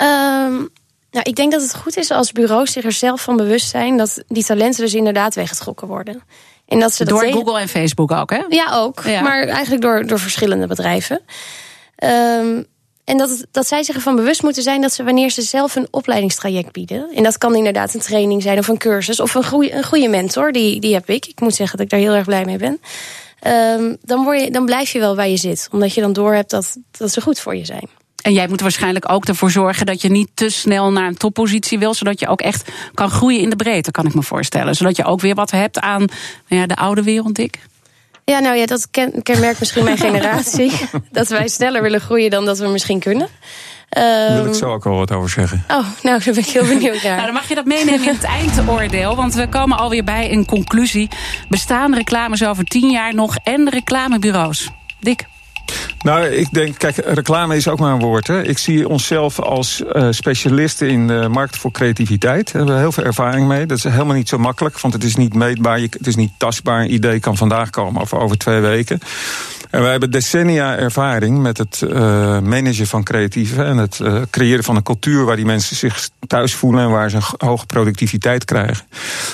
Um, 0.00 0.68
nou, 1.10 1.24
ik 1.28 1.36
denk 1.36 1.52
dat 1.52 1.62
het 1.62 1.74
goed 1.74 1.96
is 1.96 2.10
als 2.10 2.32
bureaus 2.32 2.72
zich 2.72 2.84
er 2.84 2.92
zelf 2.92 3.22
van 3.22 3.36
bewust 3.36 3.68
zijn 3.68 3.96
dat 3.96 4.22
die 4.28 4.44
talenten 4.44 4.84
dus 4.84 4.94
inderdaad 4.94 5.34
weggetrokken 5.34 5.86
worden. 5.86 6.22
En 6.66 6.80
dat 6.80 6.94
ze 6.94 7.04
dat 7.04 7.20
door 7.20 7.32
Google 7.32 7.60
en 7.60 7.68
Facebook 7.68 8.10
ook, 8.10 8.30
hè? 8.30 8.42
Ja, 8.48 8.66
ook. 8.72 9.02
Ja. 9.04 9.20
Maar 9.20 9.42
eigenlijk 9.42 9.82
door, 9.82 10.06
door 10.06 10.18
verschillende 10.18 10.66
bedrijven. 10.66 11.20
Um, 12.04 12.66
en 13.04 13.18
dat, 13.18 13.44
dat 13.50 13.66
zij 13.66 13.82
zich 13.82 13.94
ervan 13.94 14.16
bewust 14.16 14.42
moeten 14.42 14.62
zijn 14.62 14.80
dat 14.80 14.92
ze 14.92 15.04
wanneer 15.04 15.30
ze 15.30 15.42
zelf 15.42 15.76
een 15.76 15.88
opleidingstraject 15.90 16.72
bieden. 16.72 17.10
En 17.14 17.22
dat 17.22 17.38
kan 17.38 17.54
inderdaad 17.54 17.94
een 17.94 18.00
training 18.00 18.42
zijn 18.42 18.58
of 18.58 18.68
een 18.68 18.78
cursus 18.78 19.20
of 19.20 19.34
een 19.34 19.44
goede, 19.44 19.72
een 19.72 19.84
goede 19.84 20.08
mentor. 20.08 20.52
Die, 20.52 20.80
die 20.80 20.94
heb 20.94 21.08
ik. 21.08 21.26
Ik 21.26 21.40
moet 21.40 21.54
zeggen 21.54 21.76
dat 21.76 21.86
ik 21.86 21.92
daar 21.92 22.00
heel 22.00 22.14
erg 22.14 22.26
blij 22.26 22.44
mee 22.44 22.58
ben. 22.58 22.80
Um, 23.46 23.96
dan, 24.02 24.24
word 24.24 24.40
je, 24.40 24.50
dan 24.50 24.64
blijf 24.64 24.92
je 24.92 24.98
wel 24.98 25.16
waar 25.16 25.28
je 25.28 25.36
zit. 25.36 25.68
Omdat 25.72 25.94
je 25.94 26.00
dan 26.00 26.12
doorhebt 26.12 26.50
dat, 26.50 26.76
dat 26.90 27.12
ze 27.12 27.20
goed 27.20 27.40
voor 27.40 27.56
je 27.56 27.64
zijn. 27.64 27.88
En 28.22 28.32
jij 28.32 28.48
moet 28.48 28.60
waarschijnlijk 28.60 29.10
ook 29.10 29.24
ervoor 29.24 29.50
zorgen 29.50 29.86
dat 29.86 30.02
je 30.02 30.08
niet 30.08 30.28
te 30.34 30.48
snel 30.48 30.92
naar 30.92 31.06
een 31.06 31.16
toppositie 31.16 31.78
wil. 31.78 31.94
Zodat 31.94 32.20
je 32.20 32.28
ook 32.28 32.40
echt 32.40 32.70
kan 32.94 33.10
groeien 33.10 33.40
in 33.40 33.50
de 33.50 33.56
breedte, 33.56 33.90
kan 33.90 34.06
ik 34.06 34.14
me 34.14 34.22
voorstellen. 34.22 34.74
Zodat 34.74 34.96
je 34.96 35.04
ook 35.04 35.20
weer 35.20 35.34
wat 35.34 35.50
hebt 35.50 35.78
aan 35.78 36.04
nou 36.48 36.60
ja, 36.60 36.66
de 36.66 36.76
oude 36.76 37.02
wereld, 37.02 37.34
Dick. 37.34 37.58
Ja, 38.24 38.38
nou 38.38 38.56
ja, 38.56 38.66
dat 38.66 38.90
ken, 38.90 39.22
kenmerkt 39.22 39.58
misschien 39.58 39.84
mijn 39.84 39.98
generatie. 40.08 40.72
dat 41.10 41.28
wij 41.28 41.48
sneller 41.48 41.82
willen 41.82 42.00
groeien 42.00 42.30
dan 42.30 42.44
dat 42.44 42.58
we 42.58 42.68
misschien 42.68 43.00
kunnen. 43.00 43.28
Daar 43.88 44.32
wil 44.32 44.40
ik 44.40 44.46
Ehm, 44.46 44.52
zo 44.58 44.72
ook 44.72 44.84
wel 44.84 44.96
wat 44.96 45.12
over 45.12 45.30
zeggen. 45.30 45.64
Oh, 45.68 45.86
nou, 46.02 46.24
daar 46.24 46.34
ben 46.34 46.38
ik 46.38 46.46
heel 46.46 46.66
benieuwd 46.66 47.02
naar. 47.02 47.16
Nou, 47.20 47.24
dan 47.24 47.34
mag 47.34 47.48
je 47.48 47.54
dat 47.54 47.64
meenemen 47.64 48.02
in 48.06 48.14
het 48.14 48.24
eindoordeel. 48.24 49.16
Want 49.16 49.34
we 49.34 49.48
komen 49.48 49.78
alweer 49.78 50.04
bij 50.04 50.32
een 50.32 50.44
conclusie. 50.46 51.08
Bestaan 51.48 51.94
reclames 51.94 52.44
over 52.44 52.64
tien 52.64 52.90
jaar 52.90 53.14
nog 53.14 53.36
en 53.36 53.70
reclamebureaus? 53.70 54.68
Dick. 55.00 55.26
Nou, 56.02 56.26
ik 56.26 56.52
denk, 56.52 56.78
kijk, 56.78 56.96
reclame 56.96 57.56
is 57.56 57.68
ook 57.68 57.78
maar 57.78 57.92
een 57.92 57.98
woord. 57.98 58.26
Hè. 58.26 58.42
Ik 58.42 58.58
zie 58.58 58.88
onszelf 58.88 59.40
als 59.40 59.84
eh, 59.84 60.06
specialisten 60.10 60.88
in 60.88 61.06
de 61.06 61.28
markt 61.28 61.56
voor 61.56 61.70
creativiteit. 61.70 62.46
Daar 62.46 62.56
hebben 62.56 62.74
we 62.74 62.80
heel 62.80 62.92
veel 62.92 63.04
ervaring 63.04 63.48
mee. 63.48 63.66
Dat 63.66 63.76
is 63.76 63.84
helemaal 63.84 64.14
niet 64.14 64.28
zo 64.28 64.38
makkelijk, 64.38 64.80
want 64.80 64.94
het 64.94 65.04
is 65.04 65.16
niet 65.16 65.34
meetbaar. 65.34 65.78
Het 65.78 66.06
is 66.06 66.16
niet 66.16 66.32
tastbaar. 66.36 66.80
Een 66.80 66.92
idee 66.92 67.20
kan 67.20 67.36
vandaag 67.36 67.70
komen 67.70 68.02
of 68.02 68.14
over 68.14 68.38
twee 68.38 68.60
weken. 68.60 69.00
En 69.72 69.80
wij 69.80 69.90
hebben 69.90 70.10
decennia 70.10 70.76
ervaring 70.76 71.38
met 71.38 71.58
het 71.58 71.82
eh, 71.82 72.40
managen 72.40 72.86
van 72.86 73.02
creatieven... 73.02 73.66
en 73.66 73.76
het 73.76 74.00
eh, 74.00 74.22
creëren 74.30 74.64
van 74.64 74.76
een 74.76 74.82
cultuur 74.82 75.24
waar 75.24 75.36
die 75.36 75.44
mensen 75.44 75.76
zich 75.76 76.08
thuis 76.26 76.54
voelen... 76.54 76.82
en 76.82 76.90
waar 76.90 77.10
ze 77.10 77.16
een 77.16 77.46
hoge 77.46 77.66
productiviteit 77.66 78.44
krijgen. 78.44 78.86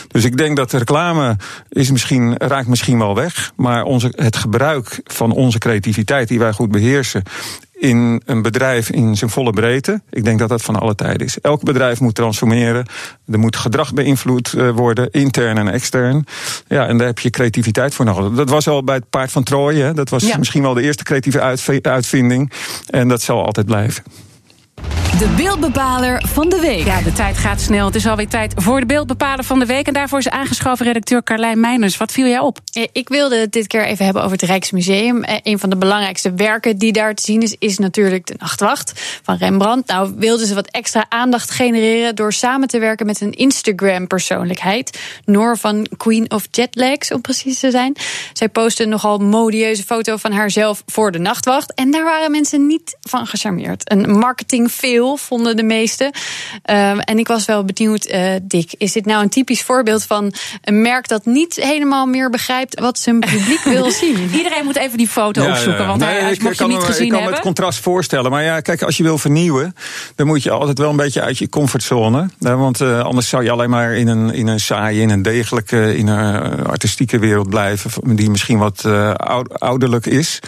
Dus 0.09 0.25
ik 0.25 0.37
denk 0.37 0.57
dat 0.57 0.73
reclame 0.73 1.37
is 1.69 1.91
misschien, 1.91 2.35
raakt 2.37 2.69
misschien 2.69 2.99
wel 2.99 3.15
weg... 3.15 3.53
maar 3.57 3.83
onze, 3.83 4.13
het 4.17 4.37
gebruik 4.37 5.01
van 5.05 5.33
onze 5.33 5.59
creativiteit 5.59 6.29
die 6.29 6.39
wij 6.39 6.53
goed 6.53 6.71
beheersen 6.71 7.23
in 7.81 8.23
een 8.25 8.43
bedrijf 8.43 8.91
in 8.91 9.17
zijn 9.17 9.31
volle 9.31 9.51
breedte. 9.53 10.01
Ik 10.11 10.25
denk 10.25 10.39
dat 10.39 10.49
dat 10.49 10.63
van 10.63 10.77
alle 10.77 10.95
tijden 10.95 11.27
is. 11.27 11.41
Elk 11.41 11.63
bedrijf 11.63 12.01
moet 12.01 12.15
transformeren. 12.15 12.87
Er 13.33 13.39
moet 13.39 13.57
gedrag 13.57 13.95
beïnvloed 13.95 14.53
eh, 14.53 14.71
worden, 14.71 15.11
intern 15.11 15.59
en 15.59 15.69
extern. 15.69 16.25
Ja, 16.69 16.87
en 16.87 16.99
daar 16.99 17.07
heb 17.07 17.19
je 17.19 17.31
creativiteit 17.31 17.95
voor 17.95 18.05
nodig. 18.05 18.33
Dat 18.33 18.51
was 18.51 18.69
al 18.69 18.85
bij 18.85 18.95
het 18.95 19.11
paard 19.11 19.33
van 19.33 19.43
Troje. 19.43 19.83
hè. 19.83 19.95
Dat 19.95 20.09
was 20.09 20.23
Ja. 20.27 20.39
misschien 20.39 20.63
wel 20.63 20.75
de 20.75 20.83
eerste 20.83 21.05
creatieve 21.05 21.41
uitv- 21.41 21.79
uitvinding. 21.83 22.53
En 22.91 23.09
dat 23.09 23.23
zal 23.23 23.45
altijd 23.45 23.67
blijven. 23.67 24.03
De 25.09 25.29
beeldbepaler 25.37 26.23
van 26.27 26.49
de 26.49 26.61
week. 26.61 26.85
Ja, 26.85 27.03
de 27.03 27.13
tijd 27.13 27.37
gaat 27.39 27.61
snel. 27.61 27.87
Het 27.87 27.95
is 27.95 28.07
alweer 28.07 28.29
tijd 28.29 28.53
voor 28.57 28.81
de 28.81 28.87
beeldbepaler 28.87 29.45
van 29.45 29.59
de 29.59 29.67
week. 29.67 29.87
En 29.87 29.93
daarvoor 29.93 30.19
is 30.19 30.29
aangeschoven 30.29 30.87
redacteur 30.87 31.23
Carlijn 31.23 31.61
Meijners. 31.61 31.97
Wat 31.97 32.13
viel 32.13 32.27
jij 32.27 32.39
op? 32.39 32.59
Eh, 32.73 32.87
Ik 32.93 33.09
wilde 33.09 33.37
het 33.37 33.53
dit 33.53 33.67
keer 33.67 33.85
even 33.85 34.05
hebben 34.05 34.23
over 34.23 34.37
het 34.39 34.47
Rijksmuseum. 34.49 35.25
Eh, 35.25 35.37
Een 35.43 35.59
van 35.59 35.71
de 35.71 35.77
belangrijkste 35.77 36.33
werken 36.35 36.79
die 36.79 36.93
daar 36.93 37.15
te 37.15 37.23
zien 37.23 37.43
is, 37.43 37.57
is 37.59 37.79
natuurlijk 37.79 38.27
de 38.27 38.35
Nachtwacht 38.39 38.93
van 39.23 39.37
Rembrandt. 39.37 39.89
Nou, 39.89 40.13
wilden 40.17 40.47
ze 40.47 40.55
wat 40.55 40.69
extra 40.71 41.07
aandacht 41.09 41.51
genereren 41.51 42.15
door 42.15 42.33
samen 42.33 42.69
te 42.69 42.79
werken 42.79 43.07
met 43.07 43.21
een 43.21 43.33
Instagram-persoonlijkheid. 43.33 44.99
Noor 45.25 45.59
van 45.59 45.87
Queen 45.97 46.31
of 46.31 46.47
Jetlags, 46.51 47.13
om 47.13 47.21
precies 47.21 47.59
te 47.59 47.71
zijn. 47.71 47.97
Zij 48.33 48.49
postte 48.49 48.83
een 48.83 48.89
nogal 48.89 49.19
modieuze 49.19 49.85
foto 49.85 50.17
van 50.17 50.33
haarzelf 50.33 50.83
voor 50.87 51.13
de 51.13 51.19
Nachtwacht. 51.19 51.75
En 51.75 51.91
daar 51.91 52.05
waren 52.05 52.31
mensen 52.31 52.67
niet 52.67 52.97
van 53.01 53.27
gecharmeerd. 53.27 53.91
Een 53.91 54.11
marketing 54.19 54.71
vonden 55.07 55.57
de 55.57 55.63
meesten. 55.63 56.11
Ehm, 56.63 56.99
en 56.99 57.19
ik 57.19 57.27
was 57.29 57.45
wel 57.45 57.65
benieuwd, 57.65 58.05
eh, 58.05 58.31
Dick, 58.43 58.73
is 58.79 58.93
dit 58.93 59.05
nou 59.07 59.23
een 59.23 59.29
typisch 59.29 59.63
voorbeeld 59.63 60.05
van 60.05 60.33
een 60.63 60.83
merk 60.83 61.09
dat 61.09 61.25
niet 61.25 61.55
helemaal 61.55 62.07
meer 62.07 62.31
begrijpt 62.31 62.81
wat 62.81 62.99
zijn 62.99 63.21
publiek 63.21 63.61
wil 63.65 63.91
zien? 64.01 64.31
Iedereen 64.33 64.65
moet 64.65 64.77
even 64.77 64.99
die 64.99 65.09
foto 65.09 65.43
Ja, 65.43 65.51
opzoeken. 65.51 65.81
ja. 65.83 65.87
Want 65.89 66.01
Nee, 66.01 66.09
hij, 66.09 66.23
als 66.23 66.33
ik 66.33 66.43
mocht 66.43 66.55
je 66.55 66.61
kan 66.61 66.71
niet 66.71 66.79
me- 66.79 66.85
gezien 66.85 67.03
Ik 67.05 67.09
kan 67.09 67.19
hebben. 67.19 67.37
het 67.37 67.45
contrast 67.47 67.79
voorstellen. 67.79 68.31
Maar 68.31 68.43
ja, 68.45 68.61
kijk, 68.61 68.83
als 68.83 68.97
je 68.97 69.03
wil 69.03 69.19
vernieuwen, 69.19 69.75
dan 70.15 70.27
moet 70.27 70.43
je 70.43 70.51
altijd 70.51 70.79
wel 70.79 70.91
een 70.91 70.97
beetje 70.97 71.23
uit 71.23 71.39
je 71.39 71.49
comfortzone. 71.49 72.29
hè, 72.41 72.57
Want 72.57 72.81
eh, 72.81 73.01
anders 73.03 73.29
zou 73.29 73.43
je 73.45 73.51
alleen 73.51 73.71
maar 73.71 73.95
in 73.97 74.09
een, 74.09 74.35
in 74.35 74.47
een 74.47 74.61
saaie, 74.61 75.01
in 75.01 75.11
een 75.11 75.23
degelijke, 75.23 75.97
in 75.97 76.07
een 76.07 76.43
eh, 76.59 76.65
artistieke 76.67 77.19
wereld 77.19 77.49
blijven. 77.49 78.17
Die 78.17 78.31
misschien 78.31 78.59
wat 78.59 78.85
eh, 78.85 79.11
oud- 79.15 79.61
ouderlijk 79.61 80.07
is. 80.07 80.39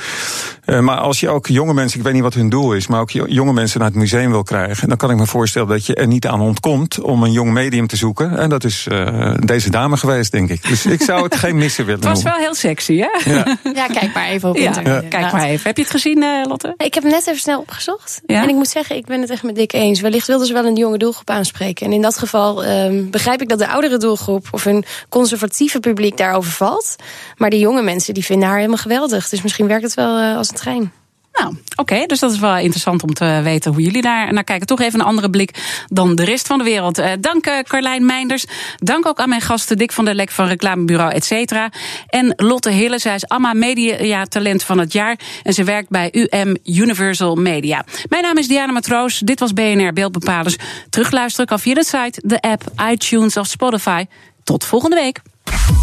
Eh, 0.70 0.78
maar 0.80 0.96
als 0.96 1.20
je 1.20 1.28
ook 1.28 1.46
jonge 1.46 1.74
mensen, 1.74 1.98
ik 1.98 2.04
weet 2.04 2.14
niet 2.14 2.22
wat 2.22 2.34
hun 2.34 2.48
doel 2.48 2.72
is, 2.72 2.86
maar 2.86 3.00
ook 3.00 3.10
jo- 3.10 3.26
jonge 3.26 3.52
mensen 3.52 3.78
naar 3.80 3.88
het 3.88 3.96
museum 3.98 4.30
wil 4.30 4.42
krijgen, 4.42 4.88
dan 4.88 4.96
kan 4.96 5.10
ik 5.10 5.16
me 5.16 5.26
voorstellen 5.26 5.68
dat 5.68 5.86
je 5.86 5.94
er 5.94 6.06
niet 6.06 6.26
aan 6.26 6.40
ontkomt 6.40 7.00
om 7.00 7.22
een 7.22 7.32
jong 7.32 7.52
medium 7.52 7.86
te 7.86 7.96
zoeken. 7.96 8.38
En 8.38 8.48
dat 8.48 8.64
is 8.64 8.86
eh, 8.86 9.34
deze 9.38 9.70
dame 9.70 9.96
geweest, 9.96 10.32
denk 10.32 10.48
ik. 10.50 10.68
Dus 10.68 10.86
ik 10.86 11.02
zou 11.02 11.22
het 11.22 11.36
geen 11.36 11.56
missen 11.56 11.84
willen 11.84 12.00
Het 12.06 12.08
was 12.08 12.22
noemen. 12.22 12.32
wel 12.32 12.42
heel 12.48 12.54
sexy, 12.54 12.98
hè? 12.98 13.30
Ja. 13.30 13.56
Ja, 13.74 13.86
kijk 13.86 14.14
maar 14.14 14.26
even 14.28 14.48
op 14.48 14.56
Ja, 14.56 14.66
internet. 14.66 15.08
Kijk 15.08 15.32
maar 15.32 15.44
even. 15.44 15.66
Heb 15.66 15.76
je 15.76 15.82
het 15.82 15.90
gezien, 15.90 16.22
eh, 16.22 16.28
Lotte? 16.48 16.74
Ik 16.76 16.94
heb 16.94 17.02
het 17.02 17.12
net 17.12 17.26
even 17.26 17.40
snel 17.40 17.58
opgezocht. 17.60 18.20
Ja? 18.26 18.42
En 18.42 18.48
ik 18.48 18.54
moet 18.54 18.68
zeggen, 18.68 18.96
ik 18.96 19.04
ben 19.06 19.20
het 19.20 19.30
echt 19.30 19.42
met 19.42 19.54
Dick 19.54 19.72
eens. 19.72 20.00
Wellicht 20.00 20.26
wilden 20.26 20.46
ze 20.46 20.52
wel 20.52 20.64
een 20.64 20.76
jonge 20.76 20.98
doelgroep 20.98 21.30
aanspreken. 21.30 21.86
En 21.86 21.92
in 21.92 22.02
dat 22.02 22.18
geval 22.18 22.64
ehm, 22.64 23.10
begrijp 23.10 23.40
ik 23.42 23.48
dat 23.48 23.58
de 23.58 23.68
oudere 23.68 23.96
doelgroep 23.98 24.46
of 24.50 24.64
een 24.64 24.84
conservatieve 25.08 25.80
publiek 25.80 26.16
daarover 26.16 26.50
valt. 26.52 26.96
Maar 27.36 27.50
die 27.50 27.60
jonge 27.60 27.82
mensen 27.82 28.14
die 28.14 28.24
vinden 28.24 28.48
haar 28.48 28.56
helemaal 28.56 28.76
geweldig. 28.78 29.28
Dus 29.28 29.42
misschien 29.42 29.66
werkt 29.66 29.82
het 29.82 29.94
wel 29.94 30.18
eh, 30.18 30.36
als 30.36 30.48
een 30.48 30.54
trein. 30.60 30.92
Nou, 31.32 31.56
oké, 31.76 32.06
dus 32.06 32.18
dat 32.18 32.32
is 32.32 32.38
wel 32.38 32.56
interessant 32.56 33.02
om 33.02 33.14
te 33.14 33.40
weten 33.42 33.72
hoe 33.72 33.82
jullie 33.82 34.02
daar 34.02 34.32
naar 34.32 34.44
kijken. 34.44 34.66
Toch 34.66 34.80
even 34.80 35.00
een 35.00 35.06
andere 35.06 35.30
blik 35.30 35.84
dan 35.88 36.14
de 36.14 36.24
rest 36.24 36.46
van 36.46 36.58
de 36.58 36.64
wereld. 36.64 36.98
Eh, 36.98 37.12
dank 37.20 37.46
eh, 37.46 37.58
Carlijn 37.58 38.06
Meinders. 38.06 38.44
Dank 38.76 39.06
ook 39.06 39.18
aan 39.18 39.28
mijn 39.28 39.40
gasten 39.40 39.78
Dick 39.78 39.92
van 39.92 40.04
der 40.04 40.14
Lek 40.14 40.30
van 40.30 40.46
Reclamebureau 40.46 41.12
et 41.12 41.24
cetera. 41.24 41.70
En 42.06 42.32
Lotte 42.36 42.70
Hille, 42.70 42.98
zij 42.98 43.14
is 43.14 43.28
AMA 43.28 43.52
Media 43.52 44.24
Talent 44.24 44.62
van 44.62 44.78
het 44.78 44.92
jaar. 44.92 45.18
En 45.42 45.52
ze 45.52 45.64
werkt 45.64 45.88
bij 45.88 46.08
UM 46.12 46.56
Universal 46.64 47.34
Media. 47.34 47.84
Mijn 48.08 48.22
naam 48.22 48.36
is 48.36 48.48
Diana 48.48 48.72
Matroos. 48.72 49.18
Dit 49.18 49.40
was 49.40 49.52
BNR 49.52 49.92
Beeldbepalers. 49.92 50.56
Terugluisteren 50.90 51.46
kan 51.46 51.60
via 51.60 51.74
de 51.74 51.84
site, 51.84 52.22
de 52.24 52.40
app, 52.40 52.62
iTunes 52.90 53.36
of 53.36 53.46
Spotify. 53.46 54.04
Tot 54.44 54.64
volgende 54.64 54.96
week. 54.96 55.20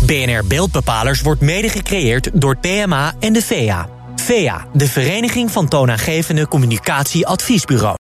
BNR 0.05 0.47
Beeldbepalers 0.47 1.21
wordt 1.21 1.41
mede 1.41 1.69
gecreëerd 1.69 2.29
door 2.33 2.57
PMA 2.57 3.13
en 3.19 3.33
de 3.33 3.41
VEA. 3.41 3.96
VEA, 4.25 4.65
de 4.73 4.87
Vereniging 4.87 5.51
van 5.51 5.67
Toonaangevende 5.67 6.47
Communicatie 6.47 7.27
Adviesbureau. 7.27 7.95